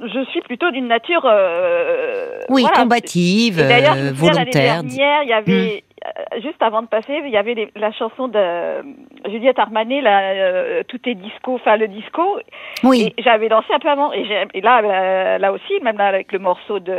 je 0.00 0.24
suis 0.30 0.40
plutôt 0.40 0.70
d'une 0.70 0.88
nature... 0.88 1.26
Euh, 1.26 2.38
oui, 2.48 2.62
voilà. 2.62 2.78
combative, 2.78 3.60
euh, 3.60 4.12
volontaire. 4.14 4.76
L'année 4.76 4.88
dernière, 4.88 5.22
il 5.24 5.28
y 5.28 5.32
avait... 5.34 5.84
Hmm 5.90 5.93
juste 6.42 6.62
avant 6.62 6.82
de 6.82 6.86
passer, 6.86 7.20
il 7.24 7.30
y 7.30 7.36
avait 7.36 7.54
les, 7.54 7.70
la 7.76 7.92
chanson 7.92 8.28
de 8.28 8.82
Juliette 9.30 9.58
Armanet, 9.58 10.02
euh, 10.04 10.82
Tout 10.88 11.00
est 11.08 11.14
disco, 11.14 11.54
enfin 11.54 11.76
le 11.76 11.88
disco. 11.88 12.38
Oui. 12.82 13.12
Et 13.16 13.22
j'avais 13.22 13.48
dansé 13.48 13.68
un 13.72 13.78
peu 13.78 13.88
avant. 13.88 14.12
Et, 14.12 14.26
et 14.54 14.60
là, 14.60 14.80
là, 14.82 15.38
là, 15.38 15.52
aussi, 15.52 15.72
même 15.82 15.98
là, 15.98 16.06
avec 16.06 16.32
le 16.32 16.38
morceau 16.38 16.78
de. 16.78 16.94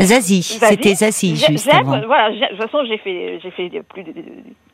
Zazie, 0.00 0.42
c'était 0.42 0.94
Zazie, 0.94 1.36
juste 1.36 1.72
avant. 1.72 2.00
Voilà, 2.06 2.30
de 2.30 2.46
toute 2.48 2.62
façon, 2.62 2.84
j'ai 2.86 2.98
fait, 2.98 3.38
j'ai 3.42 3.50
fait 3.50 3.82
plus 3.82 4.02
de, 4.02 4.12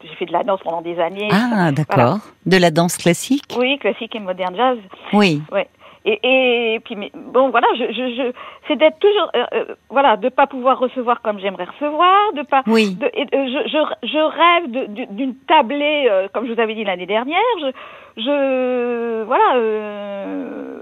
j'ai 0.02 0.14
fait 0.14 0.26
de 0.26 0.32
la 0.32 0.44
danse 0.44 0.60
pendant 0.62 0.80
des 0.80 0.98
années. 1.00 1.28
Ah, 1.32 1.72
d'accord. 1.72 1.96
Voilà. 1.96 2.18
De 2.46 2.56
la 2.56 2.70
danse 2.70 2.96
classique. 2.96 3.56
Oui, 3.58 3.78
classique 3.78 4.14
et 4.14 4.20
moderne 4.20 4.56
jazz. 4.56 4.78
Oui. 5.12 5.42
Ouais. 5.50 5.68
Et, 6.04 6.74
et 6.74 6.80
puis 6.80 6.96
mais, 6.96 7.10
bon 7.14 7.50
voilà, 7.50 7.66
je, 7.76 7.84
je, 7.92 8.14
je 8.14 8.32
c'est 8.66 8.76
d'être 8.76 8.98
toujours 8.98 9.30
euh, 9.34 9.44
euh, 9.52 9.74
voilà, 9.90 10.16
de 10.16 10.28
pas 10.28 10.46
pouvoir 10.46 10.78
recevoir 10.78 11.20
comme 11.22 11.38
j'aimerais 11.38 11.64
recevoir, 11.64 12.32
de 12.34 12.42
pas 12.42 12.62
oui. 12.66 12.94
de, 12.94 13.06
et, 13.14 13.22
euh, 13.34 13.46
je, 13.46 13.68
je, 13.68 14.08
je 14.08 14.18
rêve 14.18 15.08
d'une 15.10 15.34
tablée 15.46 16.06
euh, 16.10 16.28
comme 16.32 16.46
je 16.46 16.52
vous 16.52 16.60
avais 16.60 16.74
dit 16.74 16.84
l'année 16.84 17.06
dernière, 17.06 17.40
je 17.60 17.70
je 18.16 19.22
voilà 19.24 19.56
euh, 19.56 20.80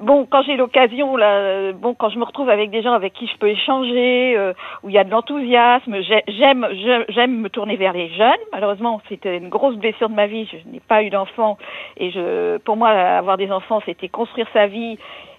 bon, 0.00 0.26
quand 0.26 0.42
j'ai 0.42 0.56
l'occasion, 0.56 1.16
là, 1.16 1.72
bon, 1.72 1.94
quand 1.94 2.10
je 2.10 2.18
me 2.18 2.24
retrouve 2.24 2.48
avec 2.48 2.70
des 2.70 2.82
gens 2.82 2.92
avec 2.92 3.12
qui 3.12 3.26
je 3.26 3.36
peux 3.38 3.48
échanger, 3.48 4.34
euh, 4.36 4.52
où 4.82 4.88
il 4.88 4.94
y 4.94 4.98
a 4.98 5.04
de 5.04 5.10
l'enthousiasme, 5.10 5.96
j'aime, 6.28 6.66
j'aime 7.08 7.40
me 7.40 7.48
tourner 7.48 7.76
vers 7.76 7.92
les 7.92 8.08
jeunes. 8.10 8.40
Malheureusement, 8.52 9.00
c'était 9.08 9.36
une 9.36 9.48
grosse 9.48 9.76
blessure 9.76 10.08
de 10.08 10.14
ma 10.14 10.26
vie. 10.26 10.48
Je 10.50 10.56
n'ai 10.70 10.80
pas 10.80 11.02
eu 11.02 11.10
d'enfants 11.10 11.58
et 11.96 12.10
je, 12.10 12.58
pour 12.58 12.76
moi, 12.76 12.90
avoir 12.90 13.36
des 13.36 13.50
enfants, 13.50 13.80
c'était 13.86 14.08
construire 14.08 14.46
sa 14.52 14.66
vie 14.66 14.98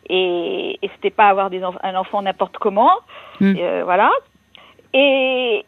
et, 0.09 0.79
et 0.81 0.89
c'était 0.95 1.09
pas 1.09 1.29
avoir 1.29 1.49
des 1.49 1.61
un 1.63 1.95
enfant 1.95 2.21
n'importe 2.21 2.57
comment. 2.57 2.91
Mmh. 3.39 3.55
Euh, 3.57 3.81
voilà. 3.83 4.09
Et 4.93 5.63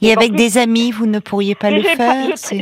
et, 0.00 0.08
et 0.08 0.12
avec 0.12 0.30
plus, 0.30 0.36
des 0.36 0.58
amis, 0.58 0.90
vous 0.90 1.06
ne 1.06 1.20
pourriez 1.20 1.54
pas 1.54 1.70
le 1.70 1.82
faire 1.82 1.96
pas, 1.96 2.34
je, 2.34 2.58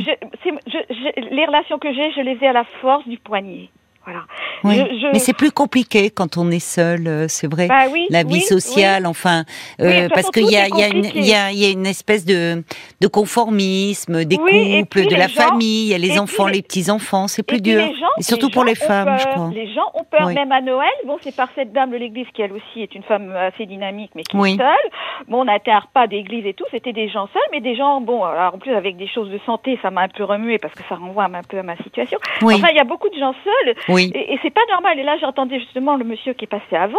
je, 0.67 1.33
les 1.33 1.45
relations 1.45 1.79
que 1.79 1.91
j'ai, 1.91 2.11
je 2.11 2.21
les 2.21 2.37
ai 2.41 2.47
à 2.47 2.53
la 2.53 2.63
force 2.63 3.07
du 3.07 3.17
poignet. 3.17 3.69
Voilà. 4.05 4.25
Mais 4.63 5.19
c'est 5.19 5.33
plus 5.33 5.51
compliqué 5.51 6.09
quand 6.09 6.37
on 6.37 6.49
est 6.51 6.59
seul, 6.59 7.07
euh, 7.07 7.25
c'est 7.27 7.51
vrai. 7.51 7.67
Bah 7.67 7.85
la 8.09 8.23
vie 8.23 8.41
sociale, 8.41 9.05
enfin, 9.05 9.43
euh, 9.79 10.07
parce 10.13 10.29
qu'il 10.31 10.49
y 10.49 10.57
a, 10.57 10.67
y, 10.67 10.91
une, 10.91 11.05
y, 11.15 11.33
a, 11.33 11.51
y 11.51 11.65
a 11.65 11.69
une 11.69 11.85
espèce 11.85 12.25
de, 12.25 12.63
de 12.99 13.07
conformisme 13.07 14.25
des 14.25 14.37
couples, 14.37 15.07
de 15.07 15.15
la 15.15 15.27
famille, 15.27 15.85
il 15.85 15.89
y 15.89 15.93
a 15.93 15.97
les 15.97 16.19
enfants, 16.19 16.47
les, 16.47 16.61
petits-enfants, 16.61 17.27
c'est 17.27 17.43
plus 17.43 17.61
dur. 17.61 17.83
et 18.17 18.23
surtout 18.23 18.49
pour 18.49 18.63
les 18.63 18.75
femmes, 18.75 19.17
je 19.19 19.27
crois. 19.27 19.49
Les 19.53 19.71
gens 19.73 19.91
ont 19.93 20.03
peur, 20.03 20.27
même 20.27 20.51
à 20.51 20.61
Noël. 20.61 20.89
Bon, 21.05 21.17
c'est 21.21 21.35
par 21.35 21.49
cette 21.55 21.71
dame 21.73 21.91
de 21.91 21.97
l'église 21.97 22.27
qui, 22.33 22.41
elle 22.41 22.53
aussi, 22.53 22.81
est 22.81 22.95
une 22.95 23.03
femme 23.03 23.35
assez 23.35 23.65
dynamique, 23.65 24.11
mais 24.15 24.23
qui 24.23 24.37
est 24.37 24.57
seule. 24.57 24.91
Bon, 25.27 25.43
on 25.43 25.47
a 25.47 25.55
été 25.55 25.71
un 25.71 25.79
repas 25.79 26.07
d'église 26.07 26.45
et 26.45 26.53
tout, 26.53 26.65
c'était 26.71 26.93
des 26.93 27.09
gens 27.09 27.27
seuls, 27.33 27.41
mais 27.51 27.61
des 27.61 27.75
gens, 27.75 28.01
bon, 28.01 28.23
alors 28.23 28.55
en 28.55 28.59
plus 28.59 28.73
avec 28.73 28.97
des 28.97 29.07
choses 29.07 29.29
de 29.29 29.39
santé, 29.45 29.77
ça 29.81 29.91
m'a 29.91 30.01
un 30.01 30.07
peu 30.07 30.23
remué 30.23 30.57
parce 30.57 30.73
que 30.73 30.83
ça 30.89 30.95
renvoie 30.95 31.25
un 31.25 31.43
peu 31.47 31.59
à 31.59 31.63
ma 31.63 31.77
situation. 31.77 32.19
Enfin, 32.43 32.67
il 32.71 32.77
y 32.77 32.79
a 32.79 32.83
beaucoup 32.83 33.09
de 33.09 33.17
gens 33.17 33.33
seuls. 33.43 33.75
Oui. 33.91 34.11
Et, 34.15 34.33
et 34.33 34.39
c'est 34.41 34.53
pas 34.53 34.61
normal. 34.69 34.99
Et 34.99 35.03
là, 35.03 35.17
j'entendais 35.19 35.59
justement 35.59 35.95
le 35.95 36.03
monsieur 36.03 36.33
qui 36.33 36.45
est 36.45 36.47
passé 36.47 36.75
avant. 36.75 36.97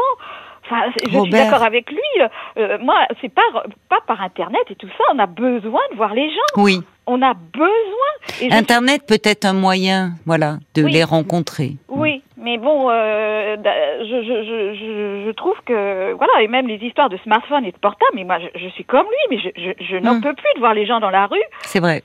Enfin, 0.64 0.90
je 1.04 1.08
suis 1.10 1.30
d'accord 1.30 1.62
avec 1.64 1.90
lui. 1.90 2.22
Euh, 2.56 2.78
moi, 2.78 2.94
c'est 3.20 3.32
pas 3.32 3.42
pas 3.88 3.98
par 4.06 4.20
internet 4.22 4.62
et 4.70 4.76
tout 4.76 4.88
ça. 4.96 5.04
On 5.12 5.18
a 5.18 5.26
besoin 5.26 5.80
de 5.90 5.96
voir 5.96 6.14
les 6.14 6.28
gens. 6.28 6.62
Oui. 6.62 6.80
On 7.06 7.20
a 7.20 7.34
besoin. 7.34 8.56
internet 8.56 9.02
peut 9.08 9.18
être 9.24 9.44
un 9.44 9.54
moyen, 9.54 10.12
voilà, 10.24 10.58
de 10.74 10.86
les 10.86 11.02
rencontrer. 11.02 11.72
Oui, 11.88 12.22
mais 12.36 12.58
bon, 12.58 12.90
euh, 12.90 13.56
je, 13.56 14.22
je, 14.22 14.44
je, 14.44 15.24
je, 15.26 15.30
trouve 15.32 15.56
que 15.66 16.12
voilà, 16.12 16.42
et 16.42 16.46
même 16.46 16.68
les 16.68 16.76
histoires 16.76 17.08
de 17.08 17.16
smartphone 17.18 17.64
et 17.64 17.72
de 17.72 17.78
portable. 17.78 18.12
Mais 18.14 18.22
moi, 18.22 18.38
je, 18.54 18.68
suis 18.68 18.84
comme 18.84 19.06
lui, 19.06 19.36
mais 19.36 19.52
je, 19.56 19.84
je, 19.84 19.96
n'en 19.96 20.14
hmm. 20.14 20.20
peux 20.20 20.34
plus 20.34 20.54
de 20.54 20.60
voir 20.60 20.74
les 20.74 20.86
gens 20.86 21.00
dans 21.00 21.10
la 21.10 21.26
rue. 21.26 21.42
C'est 21.62 21.80
vrai 21.80 22.02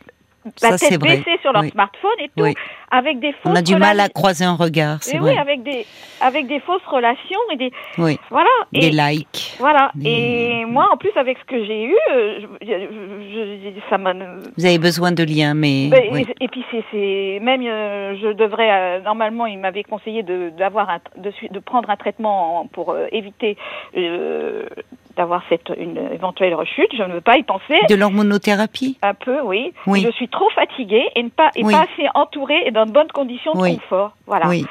la 0.61 0.77
tête 0.77 0.99
baissée 0.99 1.37
sur 1.41 1.51
leur 1.53 1.65
smartphone 1.65 2.11
et 2.19 2.29
tout, 2.35 2.45
avec 2.91 3.19
des 3.19 3.31
fausses 3.33 3.51
On 3.51 3.55
a 3.55 3.61
du 3.61 3.75
mal 3.75 3.99
à 3.99 4.09
croiser 4.09 4.45
un 4.45 4.55
regard, 4.55 5.03
c'est 5.03 5.17
vrai. 5.17 5.33
Oui, 5.33 5.37
avec 5.37 5.63
des, 5.63 5.85
avec 6.21 6.47
des 6.47 6.59
fausses 6.59 6.85
relations 6.87 7.39
et 7.51 7.57
des, 7.57 7.71
oui. 7.97 8.17
voilà, 8.29 8.49
des 8.71 8.91
likes. 8.91 9.55
Voilà. 9.59 9.91
Et 10.03 10.65
moi, 10.65 10.87
en 10.91 10.97
plus, 10.97 11.11
avec 11.15 11.37
ce 11.39 11.45
que 11.45 11.65
j'ai 11.65 11.83
eu, 11.83 11.95
euh, 12.13 12.39
je, 12.61 13.79
ça 13.89 13.97
m'a. 13.97 14.13
Vous 14.57 14.65
avez 14.65 14.79
besoin 14.79 15.11
de 15.11 15.23
liens, 15.23 15.53
mais. 15.53 15.89
Et, 16.39 16.47
puis 16.47 16.63
c'est, 16.71 17.39
même, 17.41 17.61
euh, 17.65 18.15
je 18.21 18.33
devrais 18.33 18.71
euh, 18.71 19.01
normalement, 19.01 19.45
il 19.45 19.59
m'avait 19.59 19.83
conseillé 19.83 20.23
de 20.23 20.51
d'avoir 20.57 20.99
de, 21.17 21.31
de 21.51 21.59
prendre 21.59 21.89
un 21.89 21.97
traitement 21.97 22.67
pour 22.71 22.95
éviter 23.11 23.57
d'avoir 25.17 25.43
cette 25.49 25.71
une 25.77 25.97
éventuelle 26.13 26.53
rechute. 26.53 26.89
Je 26.97 27.03
ne 27.03 27.13
veux 27.13 27.21
pas 27.21 27.37
y 27.37 27.43
penser. 27.43 27.75
De 27.89 27.95
l'hormonothérapie? 27.95 28.97
Un 29.01 29.13
peu, 29.13 29.41
oui. 29.41 29.73
oui. 29.87 30.03
Je 30.05 30.11
suis 30.11 30.29
trop 30.29 30.49
fatiguée 30.51 31.05
et 31.15 31.23
ne 31.23 31.29
pas 31.29 31.49
et 31.55 31.63
pas 31.63 31.81
assez 31.81 32.07
entourée 32.13 32.63
et 32.65 32.71
dans 32.71 32.85
de 32.85 32.91
bonnes 32.91 33.11
conditions 33.11 33.53
de 33.53 33.75
confort. 33.75 34.15
Voilà. 34.25 34.47
Oui. 34.47 34.65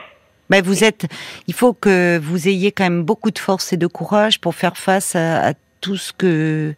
Ben 0.49 0.63
vous 0.63 0.85
êtes. 0.85 1.07
Il 1.49 1.55
faut 1.55 1.75
que 1.75 2.19
vous 2.19 2.49
ayez 2.49 2.71
quand 2.71 2.85
même 2.85 3.03
beaucoup 3.03 3.31
de 3.31 3.39
force 3.39 3.73
et 3.73 3.77
de 3.77 3.87
courage 3.87 4.41
pour 4.41 4.55
faire 4.55 4.77
face 4.77 5.17
à, 5.17 5.53
tout 5.83 5.97
ce 5.97 6.13
que 6.13 6.75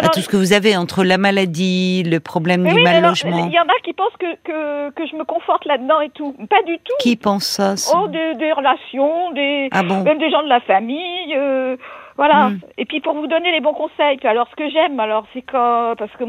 à 0.00 0.08
tout 0.08 0.20
ce 0.20 0.28
que 0.28 0.36
vous 0.36 0.52
avez 0.52 0.76
entre 0.76 1.04
la 1.04 1.16
maladie, 1.16 2.02
le 2.02 2.18
problème 2.20 2.66
du 2.66 2.82
mal 2.82 3.02
logement. 3.02 3.46
Il 3.46 3.52
y 3.52 3.58
en 3.58 3.62
a 3.62 3.80
qui 3.84 3.92
pensent 3.92 4.16
que, 4.18 4.34
que, 4.42 4.90
que 4.90 5.06
je 5.06 5.16
me 5.16 5.24
conforte 5.24 5.64
là-dedans 5.64 6.00
et 6.00 6.10
tout. 6.10 6.34
Pas 6.50 6.62
du 6.66 6.76
tout. 6.78 6.94
Qui 6.98 7.16
pense 7.16 7.44
ça, 7.44 7.74
Oh, 7.94 8.08
des, 8.08 8.34
des, 8.34 8.52
relations, 8.52 9.30
des 9.32 9.68
ah 9.70 9.82
bon? 9.82 10.02
même 10.02 10.18
des 10.18 10.30
gens 10.30 10.42
de 10.42 10.48
la 10.48 10.60
famille. 10.60 11.34
Euh, 11.34 11.76
voilà. 12.16 12.50
Hmm. 12.50 12.60
Et 12.78 12.84
puis 12.84 13.00
pour 13.00 13.14
vous 13.14 13.26
donner 13.26 13.52
les 13.52 13.60
bons 13.60 13.74
conseils. 13.74 14.18
alors 14.24 14.48
ce 14.50 14.56
que 14.56 14.68
j'aime, 14.70 14.98
alors 15.00 15.26
c'est 15.32 15.42
quand 15.42 15.94
parce 15.98 16.12
que 16.12 16.24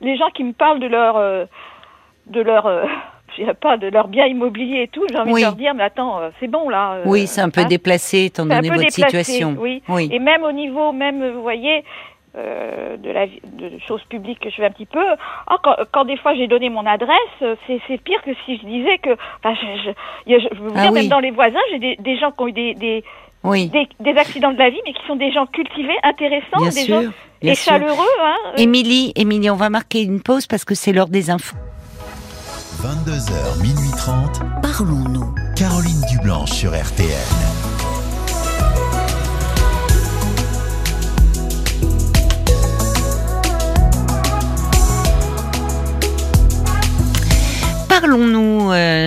les 0.00 0.16
gens 0.16 0.30
qui 0.34 0.44
me 0.44 0.52
parlent 0.52 0.80
de 0.80 0.86
leur 0.86 1.16
euh, 1.16 1.44
de 2.26 2.40
leur 2.40 2.66
euh, 2.66 2.84
pas 3.60 3.76
de 3.76 3.88
leur 3.88 4.08
bien 4.08 4.26
immobilier 4.26 4.82
et 4.82 4.88
tout, 4.88 5.02
j'ai 5.10 5.18
envie 5.18 5.34
de 5.34 5.40
leur 5.40 5.56
dire 5.56 5.74
mais 5.74 5.84
attends, 5.84 6.20
euh, 6.20 6.30
c'est 6.40 6.48
bon 6.48 6.68
là. 6.68 6.98
oui, 7.06 7.26
c'est 7.26 7.40
un 7.40 7.50
peu 7.50 7.62
hein. 7.62 7.66
déplacé 7.66 8.26
étant 8.26 8.46
donné 8.46 8.68
votre 8.68 8.90
situation. 8.90 9.56
Oui. 9.58 9.82
oui. 9.88 10.08
Et 10.12 10.18
même 10.18 10.42
au 10.42 10.52
niveau 10.52 10.92
même 10.92 11.32
vous 11.32 11.42
voyez 11.42 11.84
de 12.34 13.10
la 13.12 13.26
de 13.26 13.78
choses 13.86 14.02
publiques 14.08 14.40
que 14.40 14.50
je 14.50 14.56
fais 14.56 14.66
un 14.66 14.72
petit 14.72 14.86
peu. 14.86 15.04
Oh, 15.52 15.54
quand, 15.62 15.76
quand, 15.92 16.04
des 16.04 16.16
fois 16.16 16.34
j'ai 16.34 16.48
donné 16.48 16.68
mon 16.68 16.84
adresse, 16.84 17.56
c'est 17.66 18.02
pire 18.02 18.20
que 18.22 18.32
si 18.44 18.58
je 18.58 18.66
disais 18.66 18.98
que. 18.98 19.10
Enfin, 19.38 19.54
je, 19.54 19.92
je, 20.26 20.48
je, 20.52 20.60
veux 20.60 20.72
ah 20.74 20.82
dire, 20.82 20.92
même 20.92 21.06
dans 21.06 21.20
les 21.20 21.30
voisins, 21.30 21.60
j'ai 21.70 21.78
des, 21.78 21.94
des, 21.94 22.18
gens 22.18 22.32
qui 22.32 22.42
ont 22.42 22.48
eu 22.48 22.52
des, 22.52 22.74
des, 22.74 23.04
oui. 23.44 23.70
des, 23.70 24.18
accidents 24.18 24.52
de 24.52 24.58
la 24.58 24.70
vie, 24.70 24.80
mais 24.86 24.92
qui 24.92 25.06
sont 25.06 25.16
des 25.16 25.30
gens 25.32 25.46
cultivés, 25.46 25.96
intéressants, 26.02 26.60
bien 26.60 26.70
des 26.70 26.84
sûr, 26.84 27.02
gens 27.02 27.10
et 27.42 27.54
chaleureux. 27.54 28.04
Hein. 28.22 28.52
Émilie, 28.56 29.12
Émilie, 29.16 29.50
on 29.50 29.56
va 29.56 29.70
marquer 29.70 30.02
une 30.02 30.22
pause 30.22 30.46
parce 30.46 30.64
que 30.64 30.74
c'est 30.74 30.92
l'heure 30.92 31.08
des 31.08 31.30
infos. 31.30 31.56
22h, 32.82 33.62
minuit 33.62 33.90
30. 33.96 34.40
Parlons-nous. 34.62 35.34
Caroline 35.56 36.00
Dublanche 36.10 36.50
sur 36.50 36.70
RTN. 36.72 37.64
Parlons-nous 47.88 48.53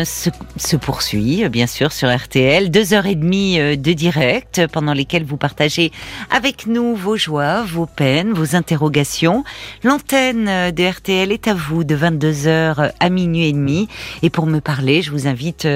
euh, 0.01 0.03
se, 0.05 0.75
poursuit, 0.75 1.47
bien 1.49 1.67
sûr, 1.67 1.91
sur 1.91 2.15
RTL. 2.15 2.71
Deux 2.71 2.93
heures 2.93 3.05
et 3.05 3.15
demie 3.15 3.59
euh, 3.59 3.75
de 3.75 3.93
direct 3.93 4.67
pendant 4.71 4.93
lesquelles 4.93 5.23
vous 5.23 5.37
partagez 5.37 5.91
avec 6.29 6.67
nous 6.67 6.95
vos 6.95 7.17
joies, 7.17 7.63
vos 7.63 7.85
peines, 7.85 8.33
vos 8.33 8.55
interrogations. 8.55 9.43
L'antenne 9.83 10.47
euh, 10.47 10.71
de 10.71 10.83
RTL 10.83 11.31
est 11.31 11.47
à 11.47 11.53
vous 11.53 11.83
de 11.83 11.95
22h 11.95 12.91
à 12.99 13.09
minuit 13.09 13.47
et 13.47 13.53
demi. 13.53 13.87
Et 14.21 14.29
pour 14.29 14.45
me 14.45 14.59
parler, 14.59 15.01
je 15.01 15.11
vous 15.11 15.27
invite 15.27 15.67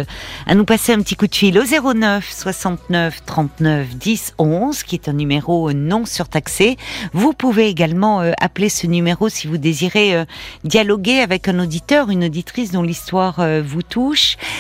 à 0.47 0.55
nous 0.55 0.65
passer 0.65 0.93
un 0.93 1.01
petit 1.01 1.15
coup 1.15 1.27
de 1.27 1.35
fil 1.35 1.57
au 1.57 1.93
09 1.93 2.29
69 2.31 3.25
39 3.25 3.95
10 3.95 4.33
11, 4.37 4.83
qui 4.83 4.95
est 4.95 5.09
un 5.09 5.13
numéro 5.13 5.73
non 5.73 6.05
surtaxé. 6.05 6.77
Vous 7.13 7.33
pouvez 7.33 7.67
également 7.67 8.19
appeler 8.39 8.69
ce 8.69 8.87
numéro 8.87 9.29
si 9.29 9.47
vous 9.47 9.57
désirez 9.57 10.25
dialoguer 10.63 11.19
avec 11.19 11.47
un 11.47 11.59
auditeur, 11.59 12.09
une 12.09 12.25
auditrice 12.25 12.71
dont 12.71 12.81
l'histoire 12.81 13.39
euh, 13.39 13.61
vous 13.65 13.83
touche. 13.83 14.10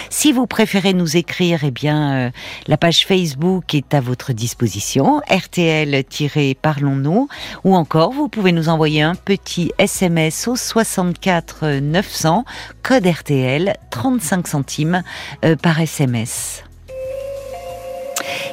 Si 0.09 0.31
vous 0.31 0.47
préférez 0.47 0.93
nous 0.93 1.17
écrire, 1.17 1.63
eh 1.63 1.71
euh, 1.87 2.29
la 2.67 2.77
page 2.77 3.05
Facebook 3.05 3.73
est 3.75 3.93
à 3.93 4.01
votre 4.01 4.33
disposition, 4.33 5.21
RTL-Parlons-nous, 5.29 7.27
ou 7.63 7.75
encore 7.75 8.11
vous 8.11 8.27
pouvez 8.27 8.51
nous 8.51 8.69
envoyer 8.69 9.01
un 9.01 9.15
petit 9.15 9.71
SMS 9.77 10.47
au 10.47 10.55
64 10.55 11.79
900, 11.79 12.45
code 12.83 13.05
RTL, 13.05 13.75
35 13.89 14.47
centimes 14.47 15.03
euh, 15.45 15.55
par 15.55 15.79
SMS. 15.79 16.63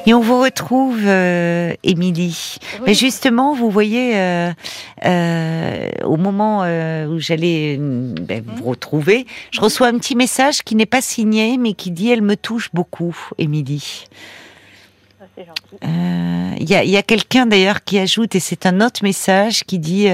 Et 0.05 0.13
on 0.13 0.21
vous 0.21 0.41
retrouve, 0.41 0.99
euh, 1.05 1.73
Émilie. 1.83 2.57
Mais 2.85 2.93
justement, 2.93 3.53
vous 3.53 3.69
voyez, 3.69 4.17
euh, 4.17 4.51
euh, 5.05 5.89
au 6.03 6.17
moment 6.17 6.61
où 7.07 7.19
j'allais 7.19 7.77
ben, 7.77 8.43
vous 8.45 8.63
hum. 8.63 8.69
retrouver, 8.69 9.25
je 9.51 9.61
reçois 9.61 9.87
un 9.87 9.97
petit 9.97 10.15
message 10.15 10.63
qui 10.63 10.75
n'est 10.75 10.85
pas 10.85 11.01
signé, 11.01 11.57
mais 11.57 11.73
qui 11.73 11.91
dit 11.91 12.09
"Elle 12.09 12.21
me 12.21 12.35
touche 12.35 12.69
beaucoup, 12.73 13.15
Émilie." 13.37 14.05
Il 16.61 16.69
y 16.69 16.75
a, 16.75 16.83
y 16.83 16.97
a 16.97 17.03
quelqu'un 17.03 17.45
d'ailleurs 17.45 17.83
qui 17.83 17.97
ajoute, 17.99 18.35
et 18.35 18.39
c'est 18.39 18.65
un 18.65 18.81
autre 18.81 19.01
message 19.03 19.63
qui 19.63 19.79
dit 19.79 20.07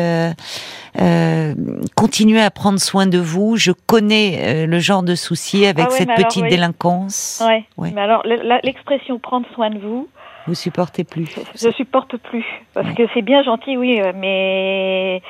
euh, 1.02 1.54
continuez 1.96 2.42
à 2.42 2.52
prendre 2.52 2.80
soin 2.80 3.06
de 3.06 3.18
vous. 3.18 3.58
Je 3.58 3.72
connais 3.72 4.40
euh, 4.40 4.66
le 4.66 4.80
genre 4.80 5.04
de 5.04 5.16
souci 5.16 5.66
avec 5.66 5.88
ah 5.90 5.92
cette 5.92 6.10
petite 6.16 6.46
délinquance. 6.46 7.44
Ouais. 7.46 7.92
Mais 7.94 8.02
alors, 8.02 8.24
l'expression 8.64 9.20
prendre 9.20 9.48
soin 9.54 9.70
de 9.70 9.80
vous. 9.80 10.08
Vous 10.48 10.56
supportez 10.56 11.04
plus. 11.04 11.36
Je, 11.56 11.72
supporte 11.72 12.18
plus 12.18 12.46
parce 12.74 12.94
que 12.94 13.04
c'est 13.14 13.24
bien 13.24 13.42
gentil, 13.44 13.78
oui, 13.78 14.00
euh, 14.00 14.14
mais 14.16 15.22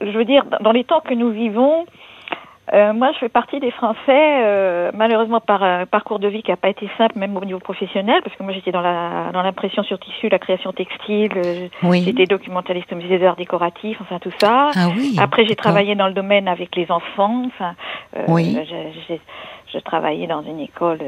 je 0.00 0.16
veux 0.16 0.24
dire, 0.24 0.44
dans 0.60 0.70
les 0.70 0.84
temps 0.84 1.00
que 1.00 1.14
nous 1.14 1.30
vivons, 1.30 1.86
euh, 2.74 2.92
moi, 2.92 3.12
je 3.12 3.18
fais 3.18 3.28
partie 3.28 3.60
des 3.60 3.70
Français, 3.70 3.96
euh, 4.08 4.90
malheureusement 4.94 5.40
par 5.40 5.62
un 5.62 5.86
parcours 5.86 6.18
de 6.18 6.28
vie 6.28 6.42
qui 6.42 6.50
n'a 6.50 6.56
pas 6.56 6.68
été 6.68 6.88
simple, 6.98 7.18
même 7.18 7.36
au 7.36 7.44
niveau 7.44 7.58
professionnel, 7.58 8.20
parce 8.22 8.36
que 8.36 8.42
moi 8.42 8.52
j'étais 8.52 8.72
dans 8.72 8.80
la 8.80 9.30
dans 9.32 9.42
l'impression 9.42 9.82
sur 9.82 9.98
tissu, 9.98 10.28
la 10.28 10.38
création 10.38 10.72
textile, 10.72 11.32
euh, 11.36 11.68
j'étais 11.94 12.26
documentaliste 12.26 12.92
au 12.92 12.96
musée 12.96 13.18
des 13.18 13.26
arts 13.26 13.36
décoratifs, 13.36 13.98
enfin 14.00 14.18
tout 14.18 14.32
ça. 14.38 14.70
Ah 14.74 14.88
oui, 14.94 15.16
Après, 15.18 15.46
j'ai 15.46 15.56
travaillé 15.56 15.94
dans 15.94 16.08
le 16.08 16.14
domaine 16.14 16.48
avec 16.48 16.76
les 16.76 16.90
enfants, 16.90 17.44
enfin, 17.46 17.74
euh, 18.16 18.24
oui. 18.28 18.58
j'ai 19.06 19.20
je 19.72 19.78
travaillais 19.78 20.26
dans 20.26 20.42
une 20.42 20.60
école 20.60 21.00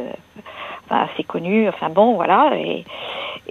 enfin, 0.84 1.06
assez 1.10 1.24
connue, 1.24 1.68
enfin 1.68 1.88
bon, 1.88 2.14
voilà, 2.14 2.52
et 2.56 2.84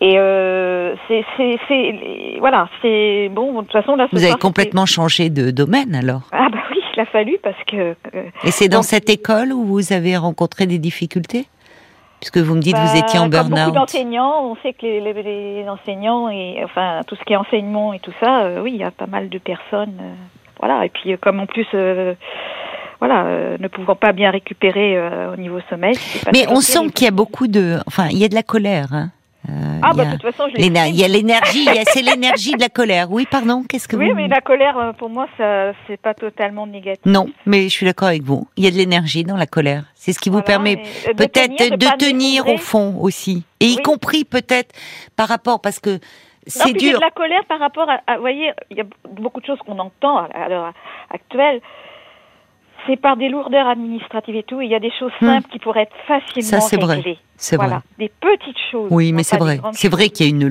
et 0.01 0.17
euh, 0.17 0.95
c'est 1.07 1.25
c'est 1.37 2.37
voilà, 2.39 2.69
c'est 2.81 3.29
bon. 3.31 3.53
De 3.53 3.59
toute 3.61 3.71
façon, 3.71 3.95
là, 3.95 4.07
vous 4.11 4.23
avez 4.23 4.39
complètement 4.39 4.85
changé 4.85 5.29
de 5.29 5.51
domaine 5.51 5.95
alors. 5.95 6.21
Ah 6.31 6.47
bah 6.51 6.59
oui 6.71 6.78
il 6.99 7.01
a 7.01 7.05
fallu 7.05 7.37
parce 7.41 7.63
que. 7.65 7.95
Euh, 8.15 8.23
Et 8.43 8.51
c'est 8.51 8.67
dans 8.67 8.83
cette 8.83 9.09
école 9.09 9.53
où 9.53 9.63
vous 9.63 9.93
avez 9.93 10.17
rencontré 10.17 10.65
des 10.65 10.79
difficultés? 10.79 11.45
Puisque 12.19 12.37
vous 12.37 12.53
me 12.53 12.59
dites 12.59 12.75
que 12.75 12.81
vous 12.81 12.99
bah, 12.99 13.07
étiez 13.07 13.17
en 13.19 13.29
burn-out. 13.29 13.67
Beaucoup 13.67 13.71
d'enseignants, 13.77 14.43
on 14.43 14.57
sait 14.57 14.73
que 14.73 14.85
les, 14.85 15.69
enseignants 15.69 16.29
et 16.29 16.61
enfin 16.65 16.99
tout 17.07 17.15
ce 17.15 17.23
qui 17.23 17.31
est 17.31 17.37
enseignement 17.37 17.93
et 17.93 17.99
tout 17.99 18.11
ça, 18.19 18.41
euh, 18.41 18.61
oui, 18.61 18.71
il 18.73 18.79
y 18.79 18.83
a 18.83 18.91
pas 18.91 19.07
mal 19.07 19.29
de 19.29 19.37
personnes, 19.37 19.97
euh, 20.01 20.13
voilà. 20.59 20.83
Et 20.83 20.89
puis 20.89 21.17
comme 21.17 21.39
en 21.39 21.45
plus 21.45 21.65
voilà, 22.99 23.23
ne 23.57 23.67
pouvant 23.69 23.95
pas 23.95 24.11
bien 24.11 24.31
récupérer 24.31 25.01
au 25.31 25.37
niveau 25.37 25.59
sommeil. 25.69 25.95
Mais 26.33 26.45
on 26.49 26.59
sent 26.59 26.89
qu'il 26.93 27.05
y 27.05 27.07
a 27.07 27.11
beaucoup 27.11 27.47
de, 27.47 27.77
enfin, 27.87 28.09
il 28.11 28.17
y 28.17 28.25
a 28.25 28.27
de 28.27 28.35
la 28.35 28.43
colère. 28.43 28.87
Hein. 28.91 29.11
Euh, 29.47 29.79
ah, 29.81 29.93
bah, 29.95 30.05
de 30.05 30.11
toute 30.11 30.21
façon, 30.21 30.49
je 30.49 30.61
Il 30.61 30.97
y 30.97 31.03
a 31.03 31.07
l'énergie, 31.07 31.65
c'est 31.85 32.01
l'énergie 32.01 32.51
de 32.51 32.59
la 32.59 32.69
colère. 32.69 33.09
Oui, 33.09 33.25
pardon, 33.29 33.63
qu'est-ce 33.67 33.87
que 33.87 33.95
oui, 33.95 34.11
mais 34.13 34.27
la 34.27 34.41
colère, 34.41 34.77
euh, 34.77 34.91
pour 34.91 35.09
moi, 35.09 35.27
ça, 35.37 35.71
c'est 35.87 35.97
pas 35.97 36.13
totalement 36.13 36.67
négatif. 36.67 37.05
Non, 37.05 37.27
mais 37.45 37.63
je 37.63 37.69
suis 37.69 37.85
d'accord 37.85 38.09
avec 38.09 38.23
vous. 38.23 38.47
Il 38.57 38.65
y 38.65 38.67
a 38.67 38.71
de 38.71 38.75
l'énergie 38.75 39.23
dans 39.23 39.37
la 39.37 39.47
colère. 39.47 39.85
C'est 39.95 40.11
ce 40.11 40.19
qui 40.19 40.29
vous 40.29 40.41
permet 40.41 40.83
peut-être 41.15 41.77
de, 41.77 41.97
tenir, 41.97 42.47
au 42.47 42.57
fond 42.57 42.97
aussi. 42.99 43.45
Et 43.59 43.67
y 43.67 43.77
compris 43.77 44.25
peut-être 44.25 44.75
par 45.15 45.29
rapport, 45.29 45.61
parce 45.61 45.79
que 45.79 45.99
c'est 46.45 46.73
dur. 46.73 46.97
de 46.97 47.01
la 47.01 47.11
colère 47.11 47.45
par 47.47 47.59
rapport 47.59 47.87
à, 47.89 48.15
vous 48.15 48.21
voyez, 48.21 48.51
il 48.71 48.77
y 48.77 48.81
a 48.81 48.85
beaucoup 49.09 49.39
de 49.39 49.45
choses 49.45 49.59
qu'on 49.59 49.79
entend 49.79 50.17
à 50.17 50.49
l'heure 50.49 50.73
actuelle 51.11 51.61
c'est 52.87 52.97
par 52.97 53.17
des 53.17 53.29
lourdeurs 53.29 53.67
administratives 53.67 54.35
et 54.35 54.43
tout. 54.43 54.61
Il 54.61 54.69
y 54.69 54.75
a 54.75 54.79
des 54.79 54.91
choses 54.99 55.11
hmm. 55.21 55.25
simples 55.25 55.49
qui 55.51 55.59
pourraient 55.59 55.83
être 55.83 55.95
facilement 56.07 56.61
Ça, 56.61 56.77
réglées. 56.85 57.17
C'est 57.35 57.55
voilà. 57.55 57.75
vrai. 57.75 57.83
Des 57.97 58.11
petites 58.19 58.57
choses. 58.71 58.87
Oui, 58.91 59.13
mais 59.13 59.23
c'est 59.23 59.37
vrai. 59.37 59.59
C'est 59.71 59.89
vrai 59.89 60.09
qu'il 60.09 60.25
y 60.25 60.29
a 60.29 60.31
une 60.31 60.49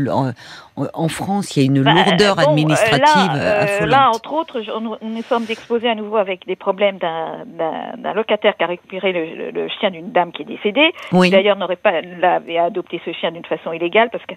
en 0.95 1.09
France, 1.09 1.57
il 1.57 1.61
y 1.61 1.63
a 1.63 1.67
une 1.67 1.83
bah, 1.83 1.93
lourdeur 1.93 2.39
administrative 2.39 3.33
là, 3.33 3.67
euh, 3.67 3.87
là, 3.87 4.11
entre 4.11 4.33
autres, 4.33 4.61
on, 4.75 4.97
nous 5.01 5.23
sommes 5.23 5.45
exposés 5.49 5.89
à 5.89 5.95
nouveau 5.95 6.17
avec 6.17 6.47
des 6.47 6.57
problèmes 6.57 6.99
d'un 6.99 8.13
locataire 8.15 8.57
qui 8.57 8.65
a 8.65 8.67
récupéré 8.67 9.13
le, 9.13 9.69
chien 9.81 9.91
d'une 9.91 10.13
dame 10.13 10.33
qui 10.33 10.43
est 10.43 10.47
décédée. 10.47 10.93
Oui. 11.13 11.31
D'ailleurs, 11.31 11.57
n'aurait 11.57 11.77
pas 11.77 11.93
avait 12.23 12.59
adopté 12.59 13.01
ce 13.05 13.13
chien 13.13 13.31
d'une 13.31 13.45
façon 13.45 13.73
illégale 13.73 14.11
parce 14.11 14.25
que 14.27 14.35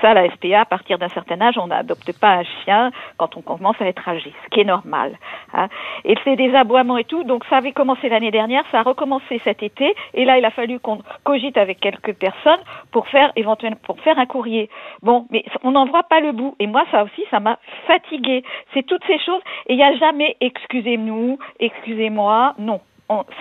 ça, 0.00 0.14
la 0.14 0.28
SPA, 0.30 0.60
à 0.60 0.64
partir 0.64 0.98
d'un 0.98 1.08
certain 1.08 1.40
âge, 1.40 1.58
on 1.58 1.68
n'adopte 1.68 2.18
pas 2.18 2.34
un 2.36 2.44
chien 2.64 2.90
quand 3.16 3.36
on 3.36 3.42
commence 3.42 3.76
à 3.80 3.86
être 3.86 4.08
âgé, 4.08 4.32
ce 4.44 4.50
qui 4.50 4.60
est 4.60 4.64
normal. 4.64 5.18
Hein. 5.54 5.68
Et 6.04 6.14
c'est 6.24 6.36
des 6.36 6.54
aboiements 6.54 6.98
et 6.98 7.04
tout. 7.04 7.24
Donc 7.24 7.44
ça 7.50 7.56
avait 7.56 7.72
commencé 7.72 8.08
l'année 8.08 8.30
dernière, 8.30 8.64
ça 8.70 8.80
a 8.80 8.82
recommencé 8.82 9.40
cet 9.44 9.62
été, 9.62 9.94
et 10.14 10.24
là, 10.24 10.38
il 10.38 10.44
a 10.44 10.50
fallu 10.50 10.80
qu'on 10.80 10.98
cogite 11.24 11.56
avec 11.56 11.80
quelques 11.80 12.14
personnes 12.14 12.60
pour 12.90 13.08
faire 13.08 13.32
éventuellement 13.36 13.78
pour 13.82 13.98
faire 14.00 14.18
un 14.18 14.26
courrier. 14.26 14.68
Bon, 15.02 15.26
mais 15.30 15.44
on 15.62 15.74
n'en 15.84 15.90
voit 15.90 16.02
pas 16.04 16.20
le 16.20 16.32
bout. 16.32 16.54
Et 16.58 16.66
moi, 16.66 16.84
ça 16.90 17.04
aussi, 17.04 17.24
ça 17.30 17.40
m'a 17.40 17.58
fatiguée. 17.86 18.42
C'est 18.74 18.84
toutes 18.84 19.04
ces 19.06 19.18
choses. 19.18 19.42
Et 19.66 19.74
il 19.74 19.76
n'y 19.76 19.84
a 19.84 19.96
jamais 19.96 20.36
excusez-nous, 20.40 21.38
excusez-moi. 21.60 22.54
Non. 22.58 22.80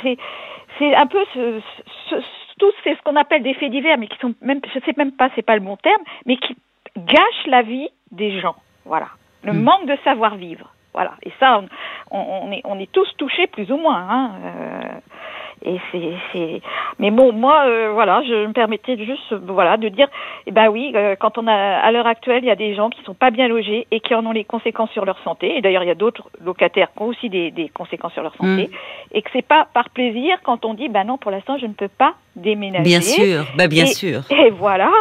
C'est 0.04 0.96
un 0.96 1.08
peu 1.08 1.24
ce, 1.34 1.62
ce, 2.10 2.16
tout 2.60 2.72
c'est 2.84 2.96
ce 2.96 3.02
qu'on 3.04 3.16
appelle 3.16 3.44
des 3.44 3.54
faits 3.54 3.72
divers, 3.72 3.98
mais 3.98 4.08
qui 4.08 4.18
sont 4.20 4.34
même, 4.42 4.60
je 4.74 4.80
sais 4.80 4.94
même 4.98 5.14
pas, 5.14 5.30
c'est 5.36 5.42
pas 5.42 5.56
le 5.56 5.62
bon 5.62 5.78
terme, 5.78 6.02
mais 6.26 6.38
qui 6.38 6.56
gâchent 6.98 7.48
la 7.48 7.62
vie 7.62 7.88
des 8.12 8.40
gens. 8.40 8.56
Voilà. 8.86 9.08
Le 9.44 9.54
hmm. 9.54 9.64
manque 9.64 9.86
de 9.86 9.98
savoir 10.04 10.36
vivre. 10.36 10.74
Voilà. 10.94 11.14
Et 11.24 11.32
ça, 11.40 11.64
on, 12.12 12.18
on, 12.18 12.52
est, 12.52 12.62
on 12.66 12.78
est 12.80 12.92
tous 12.92 13.08
touchés 13.18 13.48
plus 13.48 13.72
ou 13.72 13.78
moins. 13.78 14.06
Hein. 14.10 14.32
Euh, 14.44 15.00
et 15.64 15.78
c'est, 15.92 16.62
mais 17.00 17.12
bon, 17.12 17.32
moi, 17.34 17.66
euh, 17.68 17.92
voilà, 17.94 18.24
je 18.28 18.48
me 18.48 18.54
permettais 18.54 18.98
juste, 18.98 19.34
voilà, 19.34 19.78
de 19.78 19.90
dire, 19.90 20.08
eh 20.48 20.52
ben 20.52 20.70
oui, 20.70 20.92
euh, 20.96 21.16
quand 21.20 21.38
on 21.38 21.46
a, 21.48 21.54
à 21.54 21.92
l'heure 21.92 22.08
actuelle, 22.08 22.44
il 22.44 22.48
y 22.48 22.52
a 22.52 22.56
des 22.56 22.74
gens 22.74 22.90
qui 22.90 23.02
sont 23.04 23.14
pas 23.14 23.30
bien 23.30 23.48
logés 23.48 23.86
et 23.92 24.00
qui 24.00 24.16
en 24.16 24.26
ont 24.26 24.32
les 24.32 24.44
conséquences 24.44 24.90
sur 24.92 25.06
leur 25.06 25.20
santé. 25.24 25.56
Et 25.56 25.62
d'ailleurs, 25.62 25.84
il 25.84 25.88
y 25.88 25.92
a 25.92 25.96
d'autres 25.96 26.30
locataires 26.44 26.92
qui 26.96 27.04
ont 27.04 27.08
aussi 27.08 27.30
des, 27.30 27.52
des 27.52 27.70
conséquences 27.70 28.14
sur 28.14 28.24
leur 28.24 28.36
santé. 28.36 28.68
Mm. 28.68 29.14
Et 29.14 29.22
que 29.22 29.30
c'est 29.34 29.46
pas 29.46 29.68
par 29.72 29.90
plaisir 29.92 30.38
quand 30.44 30.66
on 30.66 30.74
dit, 30.74 30.90
ben 30.90 31.04
non, 31.04 31.18
pour 31.18 31.32
l'instant, 31.32 31.58
je 31.58 31.68
ne 31.68 31.74
peux 31.74 31.90
pas 31.90 32.16
déménager. 32.36 32.84
Bien 32.84 33.02
sûr, 33.02 33.46
ben 33.56 33.68
bien 33.68 33.86
sûr. 33.86 34.22
Et 34.32 34.50
voilà. 34.50 34.92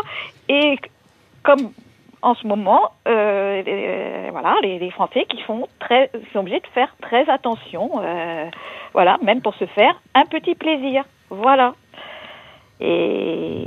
Et 0.48 0.76
comme 1.42 1.70
en 2.22 2.34
ce 2.34 2.46
moment, 2.46 2.92
euh, 3.08 4.28
voilà, 4.30 4.56
les, 4.62 4.78
les, 4.78 4.90
Français 4.90 5.24
qui 5.28 5.40
font 5.42 5.66
très, 5.78 6.10
sont 6.32 6.40
obligés 6.40 6.60
de 6.60 6.66
faire 6.74 6.94
très 7.00 7.28
attention. 7.30 7.90
Euh, 8.02 8.46
voilà, 8.92 9.18
même 9.22 9.40
pour 9.40 9.54
se 9.54 9.66
faire 9.66 10.00
un 10.14 10.26
petit 10.26 10.54
plaisir. 10.54 11.04
Voilà. 11.30 11.74
Et 12.80 13.64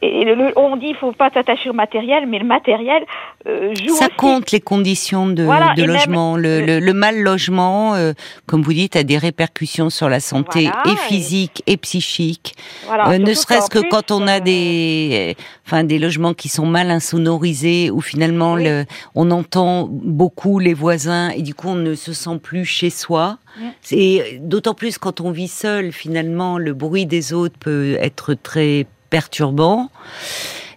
et 0.00 0.24
le, 0.24 0.52
on 0.56 0.76
dit 0.76 0.94
faut 0.94 1.12
pas 1.12 1.30
s'attacher 1.30 1.70
au 1.70 1.72
matériel, 1.72 2.26
mais 2.26 2.38
le 2.38 2.44
matériel 2.44 3.04
euh, 3.46 3.74
joue 3.74 3.96
Ça 3.96 4.08
compte 4.08 4.52
les 4.52 4.60
conditions 4.60 5.26
de, 5.26 5.44
de 5.76 5.84
logement. 5.84 6.36
le, 6.36 6.78
le, 6.78 6.92
mal 6.92 7.20
logement, 7.20 7.94
euh, 7.94 8.12
comme 8.46 8.62
vous 8.62 8.72
dites, 8.72 8.96
a 8.96 9.02
des 9.02 9.18
répercussions 9.18 9.90
sur 9.90 10.08
la 10.08 10.20
santé 10.20 10.64
et 10.64 10.96
physique 11.08 11.62
et, 11.66 11.76
psychique. 11.76 12.54
Euh, 12.90 13.18
ne 13.18 13.34
serait-ce 13.34 13.70
que 13.70 13.80
quand 13.88 14.10
on 14.10 14.26
a 14.26 14.40
des, 14.40 15.36
enfin 15.66 15.84
des 15.84 15.98
logements 15.98 16.34
qui 16.34 16.48
sont 16.48 16.66
mal 16.66 16.90
insonorisés, 16.90 17.90
où 17.90 18.00
finalement 18.00 18.56
le, 18.56 18.84
on 19.14 19.30
entend 19.30 19.88
beaucoup 19.90 20.58
les 20.58 20.74
voisins 20.74 21.30
et 21.30 21.42
du 21.42 21.54
coup 21.54 21.68
on 21.68 21.74
ne 21.74 21.94
se 21.94 22.12
sent 22.12 22.38
plus 22.42 22.64
chez 22.64 22.90
soi. 22.90 23.38
C'est 23.80 24.38
d'autant 24.40 24.74
plus 24.74 24.98
quand 24.98 25.20
on 25.20 25.32
vit 25.32 25.48
seul. 25.48 25.90
Finalement, 25.90 26.58
le 26.58 26.74
bruit 26.74 27.06
des 27.06 27.32
autres 27.32 27.58
peut 27.58 27.96
être 28.00 28.34
très 28.34 28.86
perturbant. 29.10 29.90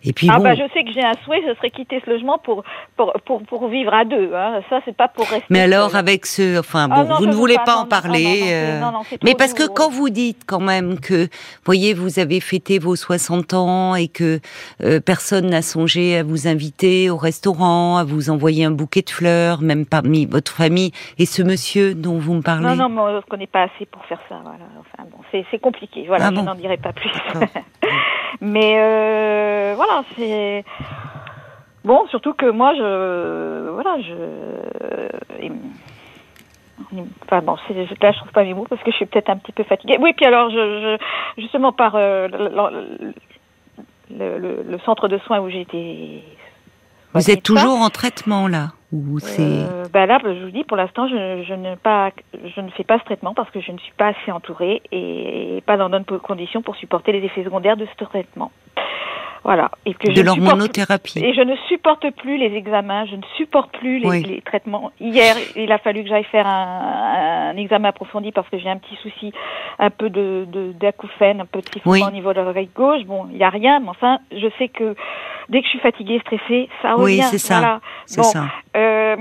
Et 0.04 0.14
puis 0.14 0.28
ah 0.32 0.40
bah 0.40 0.56
je 0.56 0.64
sais 0.74 0.84
que 0.84 0.92
j'ai 0.92 1.04
un 1.04 1.14
souhait, 1.24 1.42
ce 1.48 1.54
serait 1.56 1.70
quitter 1.70 2.02
ce 2.04 2.10
logement 2.10 2.38
pour 2.40 2.64
pour 2.98 3.14
pour, 3.26 3.44
pour 3.44 3.68
vivre 3.68 3.94
à 3.94 4.06
deux. 4.06 4.34
Hein. 4.34 4.62
Ça 4.70 4.80
c'est 4.86 4.96
pas 4.96 5.08
pour 5.08 5.28
rester. 5.28 5.46
Mais 5.50 5.62
alors 5.62 5.96
avec 5.96 6.26
ce, 6.26 6.60
enfin 6.60 6.88
ah 6.92 7.04
bon, 7.04 7.16
vous 7.16 7.26
ne 7.26 7.34
voulez 7.34 7.58
pas, 7.66 7.76
en 7.76 7.86
parler. 7.86 8.42
Euh, 8.52 8.82
mais 9.24 9.36
parce 9.36 9.54
que 9.54 9.68
quand 9.68 9.90
vous 9.90 10.10
dites 10.10 10.44
quand 10.46 10.60
même 10.60 11.00
que, 11.00 11.28
voyez, 11.66 11.94
vous 11.94 12.20
avez 12.20 12.40
fêté 12.40 12.80
vos 12.80 12.96
60 12.96 13.54
ans 13.54 13.96
et 13.96 14.08
que 14.08 14.40
euh, 14.84 15.00
personne 15.00 15.48
n'a 15.48 15.62
songé 15.62 16.18
à 16.18 16.24
vous 16.24 16.48
inviter 16.48 17.10
au 17.10 17.18
restaurant, 17.18 17.98
à 17.98 18.04
vous 18.04 18.30
envoyer 18.30 18.66
un 18.66 18.72
bouquet 18.72 19.02
de 19.02 19.10
fleurs, 19.10 19.62
même 19.62 19.86
parmi 19.86 20.26
votre 20.26 20.52
famille, 20.52 20.92
et 21.18 21.26
ce 21.26 21.42
monsieur 21.44 21.94
dont 21.94 22.18
vous 22.18 22.34
me 22.34 22.42
parlez. 22.42 22.68
Non 22.68 22.76
non, 22.76 22.90
moi, 22.90 23.12
je 23.12 23.18
ne 23.18 23.22
connais 23.22 23.48
pas 23.48 23.64
assez 23.64 23.86
pour 23.86 24.04
faire 24.06 24.20
ça. 24.30 24.40
Voilà. 24.44 24.66
Enfin 24.80 25.10
bon, 25.12 25.18
c'est 25.32 25.60
compliqué. 25.60 26.06
Voilà, 26.08 26.28
ah 26.28 26.32
je 26.36 26.42
n'en 26.42 26.56
dirai 26.56 26.78
pas 26.78 26.94
plus. 26.94 27.12
Mais 28.42 28.76
euh, 28.78 29.74
voilà, 29.76 29.91
c'est 30.16 30.64
bon, 31.84 32.06
surtout 32.08 32.34
que 32.34 32.50
moi, 32.50 32.74
je 32.76 33.70
voilà, 33.70 33.98
je 34.02 34.14
Enfin 37.24 37.42
bon, 37.42 37.56
là 38.02 38.12
je 38.12 38.18
trouve 38.18 38.32
pas 38.32 38.44
mes 38.44 38.54
mots 38.54 38.66
parce 38.70 38.82
que 38.84 38.92
je 38.92 38.98
suis 38.98 39.06
peut-être 39.06 39.30
un 39.30 39.38
petit 39.38 39.52
peu 39.52 39.64
fatiguée. 39.64 39.98
Oui, 40.00 40.14
puis 40.14 40.26
alors 40.26 40.50
je, 40.50 40.58
je 40.58 41.42
justement 41.42 41.72
par 41.72 41.96
euh, 41.96 42.28
le, 42.28 43.14
le, 44.18 44.64
le, 44.68 44.80
centre 44.80 45.08
de 45.08 45.18
soins 45.20 45.40
où 45.40 45.50
j'ai 45.50 45.62
été. 45.62 46.24
Vous 47.14 47.30
êtes 47.30 47.44
toujours 47.44 47.80
en 47.80 47.90
traitement 47.90 48.48
là 48.48 48.70
ou 48.92 49.20
c'est 49.20 49.42
euh, 49.42 49.86
ben 49.92 50.06
là, 50.06 50.20
je 50.22 50.44
vous 50.44 50.52
dis, 50.52 50.64
pour 50.66 50.76
l'instant, 50.76 51.08
je, 51.08 51.44
je, 51.48 51.54
ne 51.54 51.76
pas, 51.76 52.12
je 52.34 52.62
ne 52.62 52.70
fais 52.72 52.84
pas 52.84 53.00
ce 53.00 53.06
traitement 53.06 53.34
parce 53.34 53.50
que 53.52 53.62
je 53.62 53.72
ne 53.72 53.78
suis 53.78 53.94
pas 53.94 54.08
assez 54.08 54.32
entourée 54.32 54.82
et 54.92 55.64
pas 55.66 55.78
dans 55.78 55.90
de 55.90 55.98
bonnes 56.00 56.20
conditions 56.20 56.62
pour 56.62 56.76
supporter 56.76 57.14
les 57.14 57.26
effets 57.26 57.44
secondaires 57.44 57.78
de 57.78 57.86
ce 57.86 58.04
traitement. 58.04 58.52
Voilà. 59.44 59.72
Et 59.86 59.94
que 59.96 60.12
de 60.12 60.22
l'hormonothérapie. 60.22 61.20
Et 61.20 61.34
je 61.34 61.42
ne 61.42 61.56
supporte 61.68 62.08
plus 62.12 62.38
les 62.38 62.56
examens, 62.56 63.06
je 63.06 63.16
ne 63.16 63.24
supporte 63.38 63.72
plus 63.78 63.98
les, 64.00 64.22
les 64.22 64.42
traitements. 64.42 64.92
Hier, 65.00 65.36
il 65.56 65.72
a 65.72 65.80
fallu 65.80 66.04
que 66.04 66.10
j'aille 66.10 66.26
faire 66.26 66.46
un, 66.46 67.52
un, 67.52 67.58
examen 67.58 67.90
approfondi 67.90 68.32
parce 68.32 68.48
que 68.50 68.60
j'ai 68.60 68.70
un 68.70 68.78
petit 68.78 68.98
souci, 69.02 69.34
un 69.80 69.90
peu 69.90 70.10
de 70.10 70.46
d'acouphène, 70.80 71.42
un 71.42 71.46
peu 71.46 71.62
de 71.62 71.70
sifflement 71.74 72.08
au 72.08 72.12
niveau 72.12 72.34
de 72.34 72.42
l'oreille 72.42 72.70
gauche. 72.76 73.04
Bon, 73.06 73.28
il 73.32 73.38
n'y 73.38 73.44
a 73.44 73.50
rien, 73.50 73.80
mais 73.80 73.90
enfin, 73.90 74.20
je 74.32 74.48
sais 74.60 74.68
que 74.68 74.96
dès 75.50 75.60
que 75.60 75.66
je 75.66 75.70
suis 75.72 75.80
fatiguée, 75.80 76.20
stressée, 76.26 76.70
ça 76.82 76.94
revient. 76.94 77.20
Oui, 77.20 77.22
c'est 77.30 77.38
ça. 77.38 77.60
Voilà. 77.60 77.82
C'est 78.06 78.24
ça. 78.24 78.46
Euh, 78.76 79.16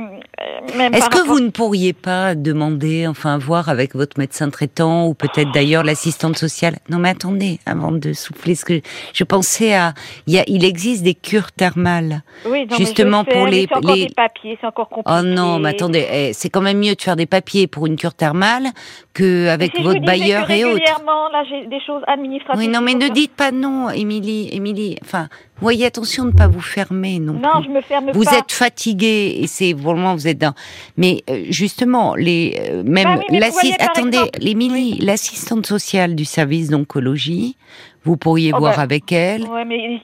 Est-ce 0.93 1.11
que 1.11 1.27
vous 1.27 1.41
ne 1.41 1.51
pourriez 1.51 1.93
pas 1.93 2.35
demander, 2.35 3.07
enfin, 3.09 3.39
voir 3.39 3.69
avec 3.69 3.95
votre 3.97 4.19
médecin 4.19 4.49
traitant 4.49 5.07
ou 5.07 5.15
peut-être 5.15 5.51
d'ailleurs 5.51 5.83
l'assistante 5.83 6.39
sociale? 6.39 6.77
Non, 6.89 6.99
mais 6.99 7.11
attendez, 7.11 7.59
avant 7.67 7.91
de 7.91 8.13
souffler, 8.13 8.55
ce 8.55 8.65
que 8.65 8.81
je 9.13 9.25
pensais 9.25 9.75
à 9.75 9.93
il, 10.27 10.35
y 10.35 10.39
a, 10.39 10.45
il 10.47 10.65
existe 10.65 11.03
des 11.03 11.15
cures 11.15 11.51
thermales. 11.51 12.23
Oui, 12.47 12.67
justement 12.79 13.25
pour 13.25 13.47
les, 13.47 13.67
c'est 13.67 13.77
encore 13.77 13.95
des 13.95 14.09
papiers, 14.15 14.57
c'est 14.61 14.67
encore 14.67 14.89
compliqué. 14.89 15.19
Oh 15.19 15.23
non, 15.23 15.59
mais 15.59 15.71
attendez, 15.71 16.07
eh, 16.13 16.33
c'est 16.33 16.49
quand 16.49 16.61
même 16.61 16.79
mieux 16.79 16.95
de 16.95 17.03
faire 17.03 17.17
des 17.17 17.27
papiers 17.27 17.67
pour 17.67 17.87
une 17.87 17.97
cure 17.97 18.15
thermale 18.15 18.69
que 19.15 19.49
avec 19.49 19.81
votre 19.81 20.01
bailleur 20.01 20.49
et 20.51 20.65
autres. 20.65 20.75
Régulièrement, 20.75 21.29
là, 21.31 21.43
j'ai 21.49 21.67
des 21.67 21.81
choses 21.85 22.03
administratives. 22.07 22.61
Oui, 22.61 22.69
non, 22.69 22.81
mais 22.81 22.95
ne 22.95 23.09
dites 23.09 23.35
pas 23.35 23.51
non, 23.51 23.91
Émilie, 23.91 24.49
Émilie. 24.53 24.97
Enfin, 25.03 25.29
voyez 25.61 25.87
attention 25.87 26.25
de 26.25 26.31
ne 26.31 26.37
pas 26.37 26.49
vous 26.49 26.61
fermer 26.61 27.19
non, 27.19 27.35
non 27.35 27.61
plus. 27.61 27.65
je 27.65 27.71
me 27.71 27.81
ferme 27.81 28.11
vous 28.13 28.25
pas. 28.25 28.31
Vous 28.31 28.39
êtes 28.39 28.53
fatigué 28.53 29.39
et 29.41 29.47
c'est 29.47 29.73
vraiment 29.73 30.15
vous 30.15 30.29
êtes 30.29 30.39
dans. 30.39 30.55
Mais 30.97 31.23
euh, 31.31 31.45
justement, 31.49 32.15
les 32.15 32.57
euh, 32.71 32.83
même 32.83 33.21
bah 33.31 33.47
attendez, 33.81 34.19
Émilie, 34.41 34.99
l'assistante 35.01 35.67
sociale 35.67 36.15
du 36.15 36.25
service 36.25 36.69
d'oncologie 36.69 37.57
vous 38.05 38.17
pourriez 38.17 38.53
oh, 38.55 38.59
voir 38.59 38.77
bah, 38.77 38.83
avec 38.83 39.13
elle. 39.13 39.43
Oui, 39.43 39.61
mais 39.67 40.01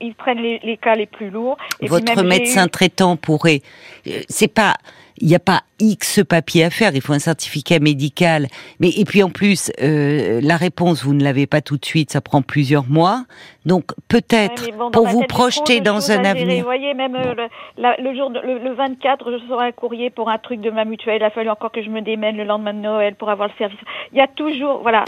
ils, 0.00 0.14
prennent 0.14 0.38
les, 0.38 0.76
cas 0.76 0.94
les 0.94 1.06
plus 1.06 1.30
lourds. 1.30 1.56
Votre 1.82 2.22
médecin 2.22 2.68
traitant 2.68 3.16
pourrait. 3.16 3.62
Euh, 4.06 4.20
c'est 4.28 4.48
pas. 4.48 4.74
Il 5.18 5.28
n'y 5.28 5.34
a 5.34 5.40
pas 5.40 5.62
X 5.78 6.20
papier 6.28 6.64
à 6.64 6.70
faire, 6.70 6.94
il 6.94 7.00
faut 7.00 7.12
un 7.12 7.18
certificat 7.18 7.78
médical. 7.78 8.46
Mais 8.80 8.90
et 8.90 9.04
puis 9.04 9.22
en 9.22 9.30
plus, 9.30 9.70
euh, 9.82 10.40
la 10.42 10.56
réponse 10.56 11.04
vous 11.04 11.14
ne 11.14 11.22
l'avez 11.22 11.46
pas 11.46 11.60
tout 11.60 11.76
de 11.76 11.84
suite, 11.84 12.10
ça 12.10 12.20
prend 12.20 12.42
plusieurs 12.42 12.86
mois. 12.88 13.24
Donc 13.64 13.92
peut-être 14.08 14.70
pour 14.92 15.06
vous 15.08 15.22
projeter 15.22 15.80
dans 15.80 16.10
un 16.10 16.24
avenir. 16.24 16.58
Vous 16.58 16.64
voyez, 16.64 16.94
même 16.94 17.14
euh, 17.14 17.34
le, 17.76 18.16
jour, 18.16 18.30
le, 18.30 18.74
24, 18.74 19.32
je 19.32 19.48
serai 19.48 19.66
un 19.66 19.72
courrier 19.72 20.10
pour 20.10 20.30
un 20.30 20.38
truc 20.38 20.60
de 20.60 20.70
ma 20.70 20.84
mutuelle. 20.84 21.16
Il 21.20 21.24
a 21.24 21.30
fallu 21.30 21.50
encore 21.50 21.72
que 21.72 21.82
je 21.82 21.90
me 21.90 22.00
démène 22.00 22.36
le 22.36 22.44
lendemain 22.44 22.74
de 22.74 22.80
Noël 22.80 23.14
pour 23.14 23.28
avoir 23.28 23.48
le 23.48 23.54
service. 23.58 23.78
Il 24.12 24.18
y 24.18 24.20
a 24.20 24.28
toujours, 24.28 24.82
voilà. 24.82 25.04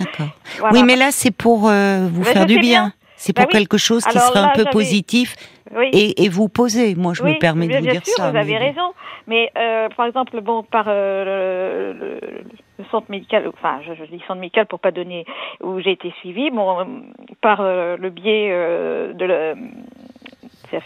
Oui, 0.73 0.83
mais 0.83 0.97
là 0.97 1.09
c'est 1.11 1.31
pour 1.31 1.68
euh, 1.68 2.09
vous 2.12 2.25
faire 2.25 2.47
du 2.47 2.59
bien. 2.59 2.92
C'est 3.18 3.35
bah 3.35 3.42
pour 3.42 3.50
quelque 3.50 3.76
chose 3.76 4.04
qui 4.04 4.18
serait 4.18 4.38
un 4.38 4.52
peu 4.54 4.64
positif 4.70 5.35
et, 5.92 6.28
vous 6.28 6.48
poser. 6.48 6.94
Moi, 6.94 7.14
je 7.14 7.24
me 7.24 7.37
permets 7.38 7.66
de 7.66 7.76
vous 7.76 7.87
dire 7.87 8.07
ça. 8.07 8.31
Vous 8.31 8.37
avez 8.37 8.57
raison. 8.57 8.94
Mais 9.26 9.50
euh, 9.59 9.88
par 9.90 10.07
exemple, 10.07 10.40
bon, 10.40 10.62
par 10.62 10.87
euh, 10.88 12.18
le, 12.78 12.85
centre 12.90 13.11
médical, 13.11 13.46
enfin, 13.48 13.81
je, 13.83 14.04
dis 14.04 14.22
centre 14.26 14.40
médical 14.40 14.66
pour 14.66 14.78
pas 14.78 14.92
donner 14.92 15.26
où 15.62 15.81
j'ai 15.81 15.92
été 15.92 16.14
suivie, 16.20 16.50
bon, 16.50 16.87
par 17.42 17.61
euh, 17.61 17.96
le 17.98 18.09
biais 18.09 18.48
de 18.48 19.24
le, 19.24 19.54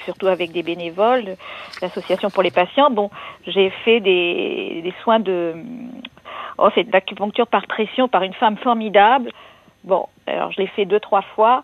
surtout 0.04 0.26
avec 0.26 0.52
des 0.52 0.62
bénévoles, 0.62 1.36
l'association 1.82 2.30
pour 2.30 2.42
les 2.42 2.50
patients. 2.50 2.90
Bon, 2.90 3.10
j'ai 3.46 3.70
fait 3.84 4.00
des, 4.00 4.80
des 4.82 4.94
soins 5.02 5.20
de, 5.20 5.54
oh, 6.58 6.68
c'est 6.74 6.84
de 6.84 6.92
l'acupuncture 6.92 7.46
par 7.46 7.66
pression 7.66 8.08
par 8.08 8.22
une 8.22 8.34
femme 8.34 8.56
formidable. 8.56 9.30
Bon, 9.84 10.06
alors 10.26 10.50
je 10.50 10.62
l'ai 10.62 10.68
fait 10.68 10.86
deux 10.86 11.00
trois 11.00 11.22
fois 11.22 11.62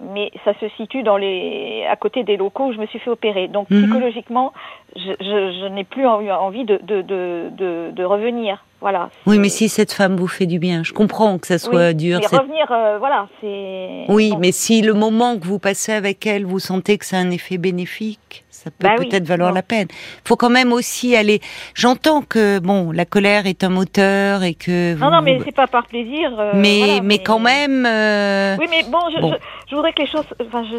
mais 0.00 0.30
ça 0.44 0.52
se 0.58 0.68
situe 0.76 1.02
dans 1.02 1.16
les, 1.16 1.84
à 1.88 1.96
côté 1.96 2.24
des 2.24 2.36
locaux 2.36 2.66
où 2.66 2.72
je 2.72 2.78
me 2.78 2.86
suis 2.86 2.98
fait 2.98 3.10
opérer. 3.10 3.48
Donc 3.48 3.68
mhm. 3.70 3.82
psychologiquement, 3.82 4.52
je, 4.96 5.12
je, 5.20 5.60
je 5.60 5.66
n'ai 5.66 5.84
plus 5.84 6.06
envie 6.06 6.64
de, 6.64 6.80
de, 6.82 7.02
de, 7.02 7.90
de, 7.92 8.04
revenir. 8.04 8.64
Voilà. 8.80 9.10
Oui, 9.26 9.38
mais 9.38 9.50
si 9.50 9.68
cette 9.68 9.92
femme 9.92 10.16
vous 10.16 10.26
fait 10.26 10.46
du 10.46 10.58
bien, 10.58 10.82
je 10.82 10.92
comprends 10.92 11.38
que 11.38 11.46
ça 11.46 11.58
soit 11.58 11.92
dur. 11.92 12.18
Mais 12.20 12.38
revenir, 12.38 12.72
euh, 12.72 12.96
voilà, 12.98 13.28
c'est. 13.40 14.04
Oui, 14.08 14.32
mais 14.38 14.52
si 14.52 14.80
le 14.80 14.94
moment 14.94 15.38
que 15.38 15.44
vous 15.44 15.58
passez 15.58 15.92
avec 15.92 16.26
elle, 16.26 16.46
vous 16.46 16.60
sentez 16.60 16.96
que 16.96 17.04
c'est 17.04 17.16
un 17.16 17.30
effet 17.30 17.58
bénéfique, 17.58 18.44
ça 18.62 18.70
peut 18.70 18.88
bah 18.88 18.96
peut-être 18.98 19.26
valoir 19.26 19.52
la 19.52 19.62
peine. 19.62 19.86
Il 19.90 20.28
faut 20.28 20.36
quand 20.36 20.50
même 20.50 20.70
aussi 20.74 21.16
aller. 21.16 21.40
J'entends 21.74 22.20
que 22.20 22.58
bon, 22.58 22.92
la 22.92 23.06
colère 23.06 23.46
est 23.46 23.64
un 23.64 23.70
moteur 23.70 24.42
et 24.42 24.52
que. 24.52 24.94
Non, 24.96 25.10
non, 25.10 25.22
mais 25.22 25.40
c'est 25.46 25.54
pas 25.54 25.66
par 25.66 25.86
plaisir. 25.86 26.38
Euh, 26.38 26.52
mais, 26.54 27.00
mais, 27.02 27.20
quand 27.20 27.38
même. 27.38 27.86
Euh, 27.86 28.56
oui, 28.58 28.66
mais 28.68 28.82
bon, 28.82 28.98
je, 29.14 29.38
Je, 29.70 29.74
voudrais 29.74 29.94
que 29.94 30.02
les 30.02 30.08
choses. 30.08 30.26
Enfin, 30.46 30.62
je, 30.70 30.76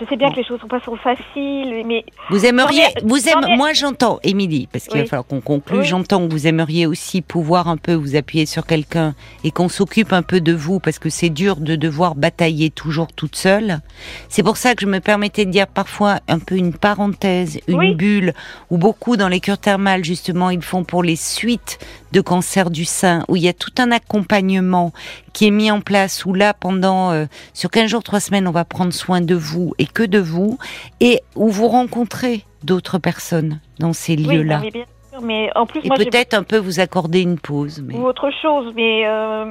je 0.00 0.06
sais 0.06 0.16
bien 0.16 0.30
que 0.30 0.36
les 0.36 0.44
choses 0.44 0.60
sont 0.60 0.68
pas 0.68 0.80
trop 0.80 0.96
faciles, 0.96 1.82
mais 1.86 2.04
vous 2.30 2.46
aimeriez, 2.46 2.84
vous 3.02 3.28
aimez, 3.28 3.56
moi 3.56 3.72
j'entends, 3.74 4.18
Émilie, 4.22 4.66
parce 4.72 4.86
qu'il 4.86 5.00
va 5.00 5.06
falloir 5.06 5.26
qu'on 5.26 5.40
conclue. 5.40 5.84
J'entends 5.84 6.26
que 6.26 6.32
vous 6.32 6.46
aimeriez 6.46 6.86
aussi 6.86 7.20
pouvoir 7.20 7.68
un 7.68 7.76
peu 7.76 7.92
vous 7.92 8.16
appuyer 8.16 8.46
sur 8.46 8.66
quelqu'un 8.66 9.14
et 9.44 9.50
qu'on 9.50 9.68
s'occupe 9.68 10.12
un 10.12 10.22
peu 10.22 10.40
de 10.40 10.52
vous, 10.52 10.80
parce 10.80 10.98
que 10.98 11.10
c'est 11.10 11.28
dur 11.28 11.56
de 11.56 11.76
devoir 11.76 12.14
batailler 12.14 12.70
toujours 12.70 13.08
toute 13.08 13.36
seule. 13.36 13.80
C'est 14.28 14.42
pour 14.42 14.56
ça 14.56 14.74
que 14.74 14.80
je 14.80 14.86
me 14.86 15.00
permettais 15.00 15.44
de 15.44 15.50
dire 15.50 15.66
parfois 15.66 16.20
un 16.28 16.38
peu 16.38 16.54
une 16.56 16.72
parenthèse, 16.72 17.60
une 17.68 17.94
bulle, 17.94 18.32
où 18.70 18.78
beaucoup 18.78 19.16
dans 19.16 19.28
les 19.28 19.40
cures 19.40 19.58
thermales 19.58 20.04
justement 20.04 20.50
ils 20.50 20.62
font 20.62 20.84
pour 20.84 21.02
les 21.02 21.16
suites 21.16 21.78
de 22.12 22.20
cancer 22.20 22.70
du 22.70 22.84
sein, 22.84 23.24
où 23.28 23.36
il 23.36 23.42
y 23.42 23.48
a 23.48 23.52
tout 23.52 23.72
un 23.78 23.92
accompagnement 23.92 24.92
qui 25.32 25.46
est 25.46 25.50
mis 25.50 25.70
en 25.70 25.80
place, 25.80 26.24
où 26.24 26.34
là, 26.34 26.54
pendant, 26.54 27.12
euh, 27.12 27.26
sur 27.54 27.70
15 27.70 27.90
jours, 27.90 28.02
3 28.02 28.20
semaines, 28.20 28.48
on 28.48 28.52
va 28.52 28.64
prendre 28.64 28.92
soin 28.92 29.20
de 29.20 29.34
vous 29.34 29.74
et 29.78 29.86
que 29.92 30.02
de 30.02 30.18
vous, 30.18 30.58
et 31.00 31.20
où 31.36 31.48
vous 31.48 31.68
rencontrez 31.68 32.44
d'autres 32.62 32.98
personnes 32.98 33.60
dans 33.78 33.92
ces 33.92 34.16
lieux-là. 34.16 34.60
Oui, 34.62 34.84
mais 35.22 35.50
en 35.54 35.66
plus, 35.66 35.80
et 35.84 35.88
peut-être 35.88 36.34
un 36.34 36.42
peu 36.42 36.56
vous 36.56 36.80
accorder 36.80 37.20
une 37.20 37.38
pause. 37.38 37.82
Mais... 37.84 37.94
Ou 37.94 38.06
autre 38.06 38.30
chose, 38.42 38.72
mais 38.74 39.06
euh, 39.06 39.46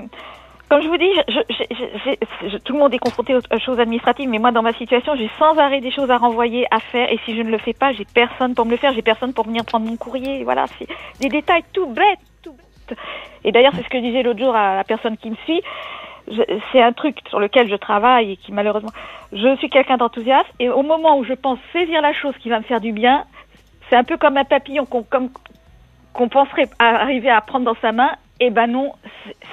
comme 0.69 0.81
je 0.83 0.87
vous 0.87 0.97
dis, 0.97 1.11
je, 1.27 2.57
tout 2.57 2.73
le 2.73 2.79
monde 2.79 2.93
est 2.93 2.99
confronté 2.99 3.35
aux 3.35 3.59
choses 3.59 3.79
administratives, 3.79 4.29
mais 4.29 4.37
moi, 4.37 4.51
dans 4.51 4.61
ma 4.61 4.73
situation, 4.73 5.15
j'ai 5.15 5.29
sans 5.39 5.57
arrêt 5.57 5.81
des 5.81 5.91
choses 5.91 6.11
à 6.11 6.17
renvoyer, 6.17 6.67
à 6.69 6.79
faire, 6.79 7.11
et 7.11 7.19
si 7.25 7.35
je 7.35 7.41
ne 7.41 7.49
le 7.49 7.57
fais 7.57 7.73
pas, 7.73 7.91
j'ai 7.91 8.05
personne 8.05 8.53
pour 8.53 8.65
me 8.65 8.71
le 8.71 8.77
faire, 8.77 8.93
j'ai 8.93 9.01
personne 9.01 9.33
pour 9.33 9.45
venir 9.45 9.65
prendre 9.65 9.87
mon 9.87 9.97
courrier. 9.97 10.43
Voilà, 10.43 10.65
c'est 10.77 10.87
des 11.19 11.29
détails 11.29 11.63
tout 11.73 11.87
bêtes, 11.87 12.19
tout 12.43 12.51
bêtes. 12.51 12.97
Et 13.43 13.51
d'ailleurs, 13.51 13.73
c'est 13.75 13.83
ce 13.83 13.89
que 13.89 13.97
je 13.97 14.03
disais 14.03 14.21
l'autre 14.21 14.39
jour 14.39 14.55
à 14.55 14.75
la 14.75 14.83
personne 14.83 15.17
qui 15.17 15.31
me 15.31 15.35
suit. 15.45 15.61
C'est 16.71 16.81
un 16.81 16.93
truc 16.93 17.17
sur 17.29 17.39
lequel 17.39 17.69
je 17.69 17.75
travaille 17.75 18.31
et 18.31 18.37
qui 18.37 18.51
malheureusement, 18.51 18.91
je 19.33 19.55
suis 19.57 19.69
quelqu'un 19.69 19.97
d'enthousiaste 19.97 20.49
et 20.59 20.69
au 20.69 20.83
moment 20.83 21.17
où 21.17 21.23
je 21.23 21.33
pense 21.33 21.59
saisir 21.73 22.01
la 22.01 22.13
chose 22.13 22.33
qui 22.39 22.49
va 22.49 22.59
me 22.59 22.63
faire 22.63 22.81
du 22.81 22.91
bien, 22.91 23.25
c'est 23.89 23.95
un 23.95 24.03
peu 24.03 24.17
comme 24.17 24.37
un 24.37 24.45
papillon 24.45 24.85
qu'on 24.85 26.29
penserait 26.29 26.69
arriver 26.77 27.29
à 27.29 27.41
prendre 27.41 27.65
dans 27.65 27.79
sa 27.81 27.91
main 27.91 28.11
eh 28.41 28.51
ben 28.51 28.67
non, 28.67 28.93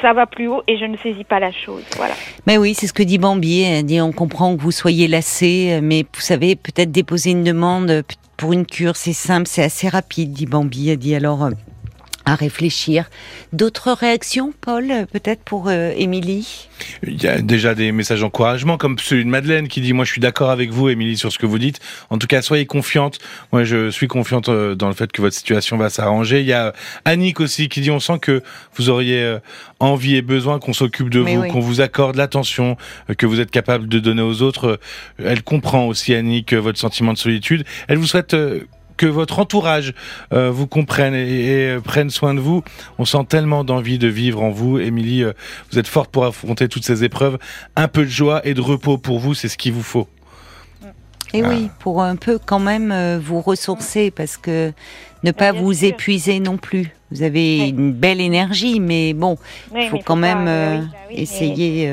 ça 0.01 0.13
va 0.13 0.27
plus 0.27 0.47
haut 0.47 0.63
et 0.69 0.79
je 0.79 0.85
ne 0.85 0.97
saisis 0.97 1.25
pas 1.25 1.41
la 1.41 1.51
chose. 1.51 1.83
Voilà. 1.97 2.15
Mais 2.47 2.57
oui, 2.57 2.73
c'est 2.75 2.87
ce 2.87 2.93
que 2.93 3.03
dit 3.03 3.19
Bambi. 3.19 3.63
Elle 3.63 3.85
dit 3.85 4.01
on 4.01 4.13
comprend 4.13 4.57
que 4.57 4.63
vous 4.63 4.71
soyez 4.71 5.09
lassé, 5.09 5.81
mais 5.83 6.05
vous 6.15 6.21
savez 6.21 6.55
peut-être 6.55 6.93
déposer 6.93 7.31
une 7.31 7.43
demande 7.43 8.05
pour 8.37 8.53
une 8.53 8.67
cure, 8.67 8.97
c'est 8.97 9.13
simple, 9.13 9.47
c'est 9.47 9.65
assez 9.65 9.89
rapide, 9.89 10.33
dit 10.33 10.47
Bambi. 10.47 10.97
Dit 10.97 11.15
alors 11.15 11.49
à 12.27 12.35
réfléchir. 12.35 13.09
D'autres 13.53 13.93
réactions, 13.93 14.53
Paul, 14.61 15.07
peut-être 15.13 15.43
pour 15.43 15.69
euh, 15.69 15.93
Émilie? 15.97 16.69
Il 17.05 17.23
y 17.23 17.29
a 17.29 17.41
déjà 17.41 17.75
des 17.75 17.93
messages 17.93 18.21
d'encouragement, 18.21 18.77
comme 18.77 18.99
celui 18.99 19.25
de 19.25 19.31
Madeleine 19.31 19.69
qui 19.69 19.81
dit 19.81 19.93
Moi, 19.93 20.05
je 20.05 20.11
suis 20.11 20.21
d'accord 20.21 20.51
avec 20.51 20.71
vous, 20.71 20.89
Émilie, 20.89 21.17
sur 21.17 21.33
ce 21.33 21.39
que 21.39 21.47
vous 21.47 21.61
dites. 21.61 21.79
En 22.11 22.19
tout 22.19 22.27
cas, 22.27 22.43
soyez 22.43 22.67
confiante. 22.67 23.21
Moi, 23.53 23.63
je 23.63 23.91
suis 23.91 24.09
confiante 24.09 24.49
euh, 24.49 24.75
dans 24.75 24.89
le 24.89 24.95
fait 24.95 25.11
que 25.13 25.23
votre 25.23 25.37
situation 25.37 25.79
va 25.79 25.89
s'arranger. 25.89 26.41
Il 26.41 26.47
y 26.47 26.53
a 26.53 26.73
Annick 27.05 27.39
aussi 27.39 27.69
qui 27.69 27.81
dit 27.81 27.93
On 27.93 28.01
sent 28.01 28.19
que 28.21 28.43
vous 28.75 28.91
auriez 28.91 29.23
euh, 29.23 29.39
envie 29.79 30.17
et 30.17 30.23
besoin 30.23 30.59
qu'on 30.59 30.73
s'occupe 30.73 31.11
de 31.11 31.21
vous, 31.21 31.47
qu'on 31.47 31.61
vous 31.61 31.81
accorde 31.81 32.17
l'attention 32.17 32.77
que 33.17 33.27
vous 33.27 33.41
êtes 33.41 33.53
capable 33.53 33.89
de 33.89 34.01
donner 34.01 34.23
aux 34.23 34.43
autres. 34.43 34.81
Elle 35.23 35.45
comprend 35.45 35.87
aussi, 35.87 36.13
Annick, 36.13 36.53
votre 36.55 36.79
sentiment 36.79 37.13
de 37.13 37.19
solitude. 37.19 37.65
Elle 37.87 37.99
vous 37.99 38.07
souhaite 38.07 38.35
que 38.97 39.07
votre 39.07 39.39
entourage 39.39 39.95
euh, 40.33 40.51
vous 40.51 40.67
comprenne 40.67 41.15
et, 41.15 41.69
euh, 41.69 41.81
prenne 41.81 42.11
soin 42.11 42.35
de 42.35 42.41
vous. 42.41 42.63
On 42.99 43.05
sent 43.05 43.25
tellement 43.29 43.65
d'envie 43.65 43.99
de 43.99 44.09
vivre 44.09 44.43
en 44.43 44.51
vous. 44.51 44.79
Émilie, 44.79 45.23
euh, 45.23 45.33
vous 45.71 45.79
êtes 45.79 45.87
forte 45.87 46.11
pour 46.11 46.25
affronter 46.25 46.69
toutes 46.69 46.85
ces 46.85 47.05
épreuves. 47.05 47.39
Un 47.77 47.89
peu 47.89 48.05
de 48.05 48.11
joie 48.11 48.47
et 48.47 48.55
de 48.55 48.61
repos 48.61 48.99
pour 48.99 49.19
vous, 49.19 49.35
c'est 49.35 49.49
ce 49.49 49.57
qu'il 49.57 49.73
vous 49.73 49.83
faut. 49.83 50.09
Et 51.35 51.43
oui, 51.43 51.71
pour 51.81 52.03
un 52.03 52.17
peu 52.17 52.39
quand 52.39 52.61
même 52.61 53.19
vous 53.19 53.41
ressourcer, 53.41 54.11
parce 54.11 54.37
que 54.37 54.73
ne 55.23 55.33
pas 55.33 55.53
vous 55.53 55.85
épuiser 55.85 56.39
non 56.41 56.57
plus. 56.57 56.95
Vous 57.11 57.23
avez 57.23 57.69
une 57.69 57.93
belle 57.93 58.21
énergie, 58.21 58.81
mais 58.81 59.13
bon, 59.13 59.37
il 59.77 59.89
faut 59.89 59.99
quand 59.99 60.17
même 60.17 60.89
essayer 61.11 61.91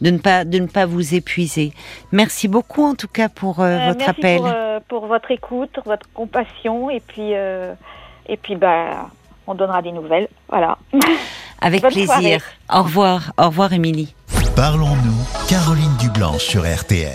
de 0.00 0.10
ne 0.10 0.18
pas 0.18 0.44
de 0.44 0.58
ne 0.58 0.66
pas 0.66 0.86
vous 0.86 1.14
épuiser. 1.14 1.72
Merci 2.12 2.48
beaucoup 2.48 2.84
en 2.84 2.94
tout 2.94 3.08
cas 3.08 3.28
pour 3.28 3.60
euh, 3.60 3.78
euh, 3.78 3.86
votre 3.88 4.08
appel. 4.08 4.38
Pour, 4.38 4.46
euh, 4.46 4.80
pour, 4.88 5.06
votre 5.06 5.30
écoute, 5.30 5.78
votre 5.84 6.06
compassion 6.12 6.90
et 6.90 7.00
puis 7.00 7.32
et 7.32 8.36
puis 8.36 8.56
bah 8.56 9.10
on 9.46 9.54
donnera 9.54 9.82
des 9.82 9.92
nouvelles. 9.92 10.28
Voilà. 10.48 10.78
Avec 11.60 11.82
plaisir. 11.82 12.42
Au 12.72 12.82
revoir. 12.82 13.32
Au 13.38 13.46
revoir 13.46 13.72
Émilie. 13.72 14.14
Parlons-nous. 14.54 15.48
Caroline 15.48 15.96
Dublanche 15.98 16.44
sur 16.44 16.62
RTL. 16.62 17.12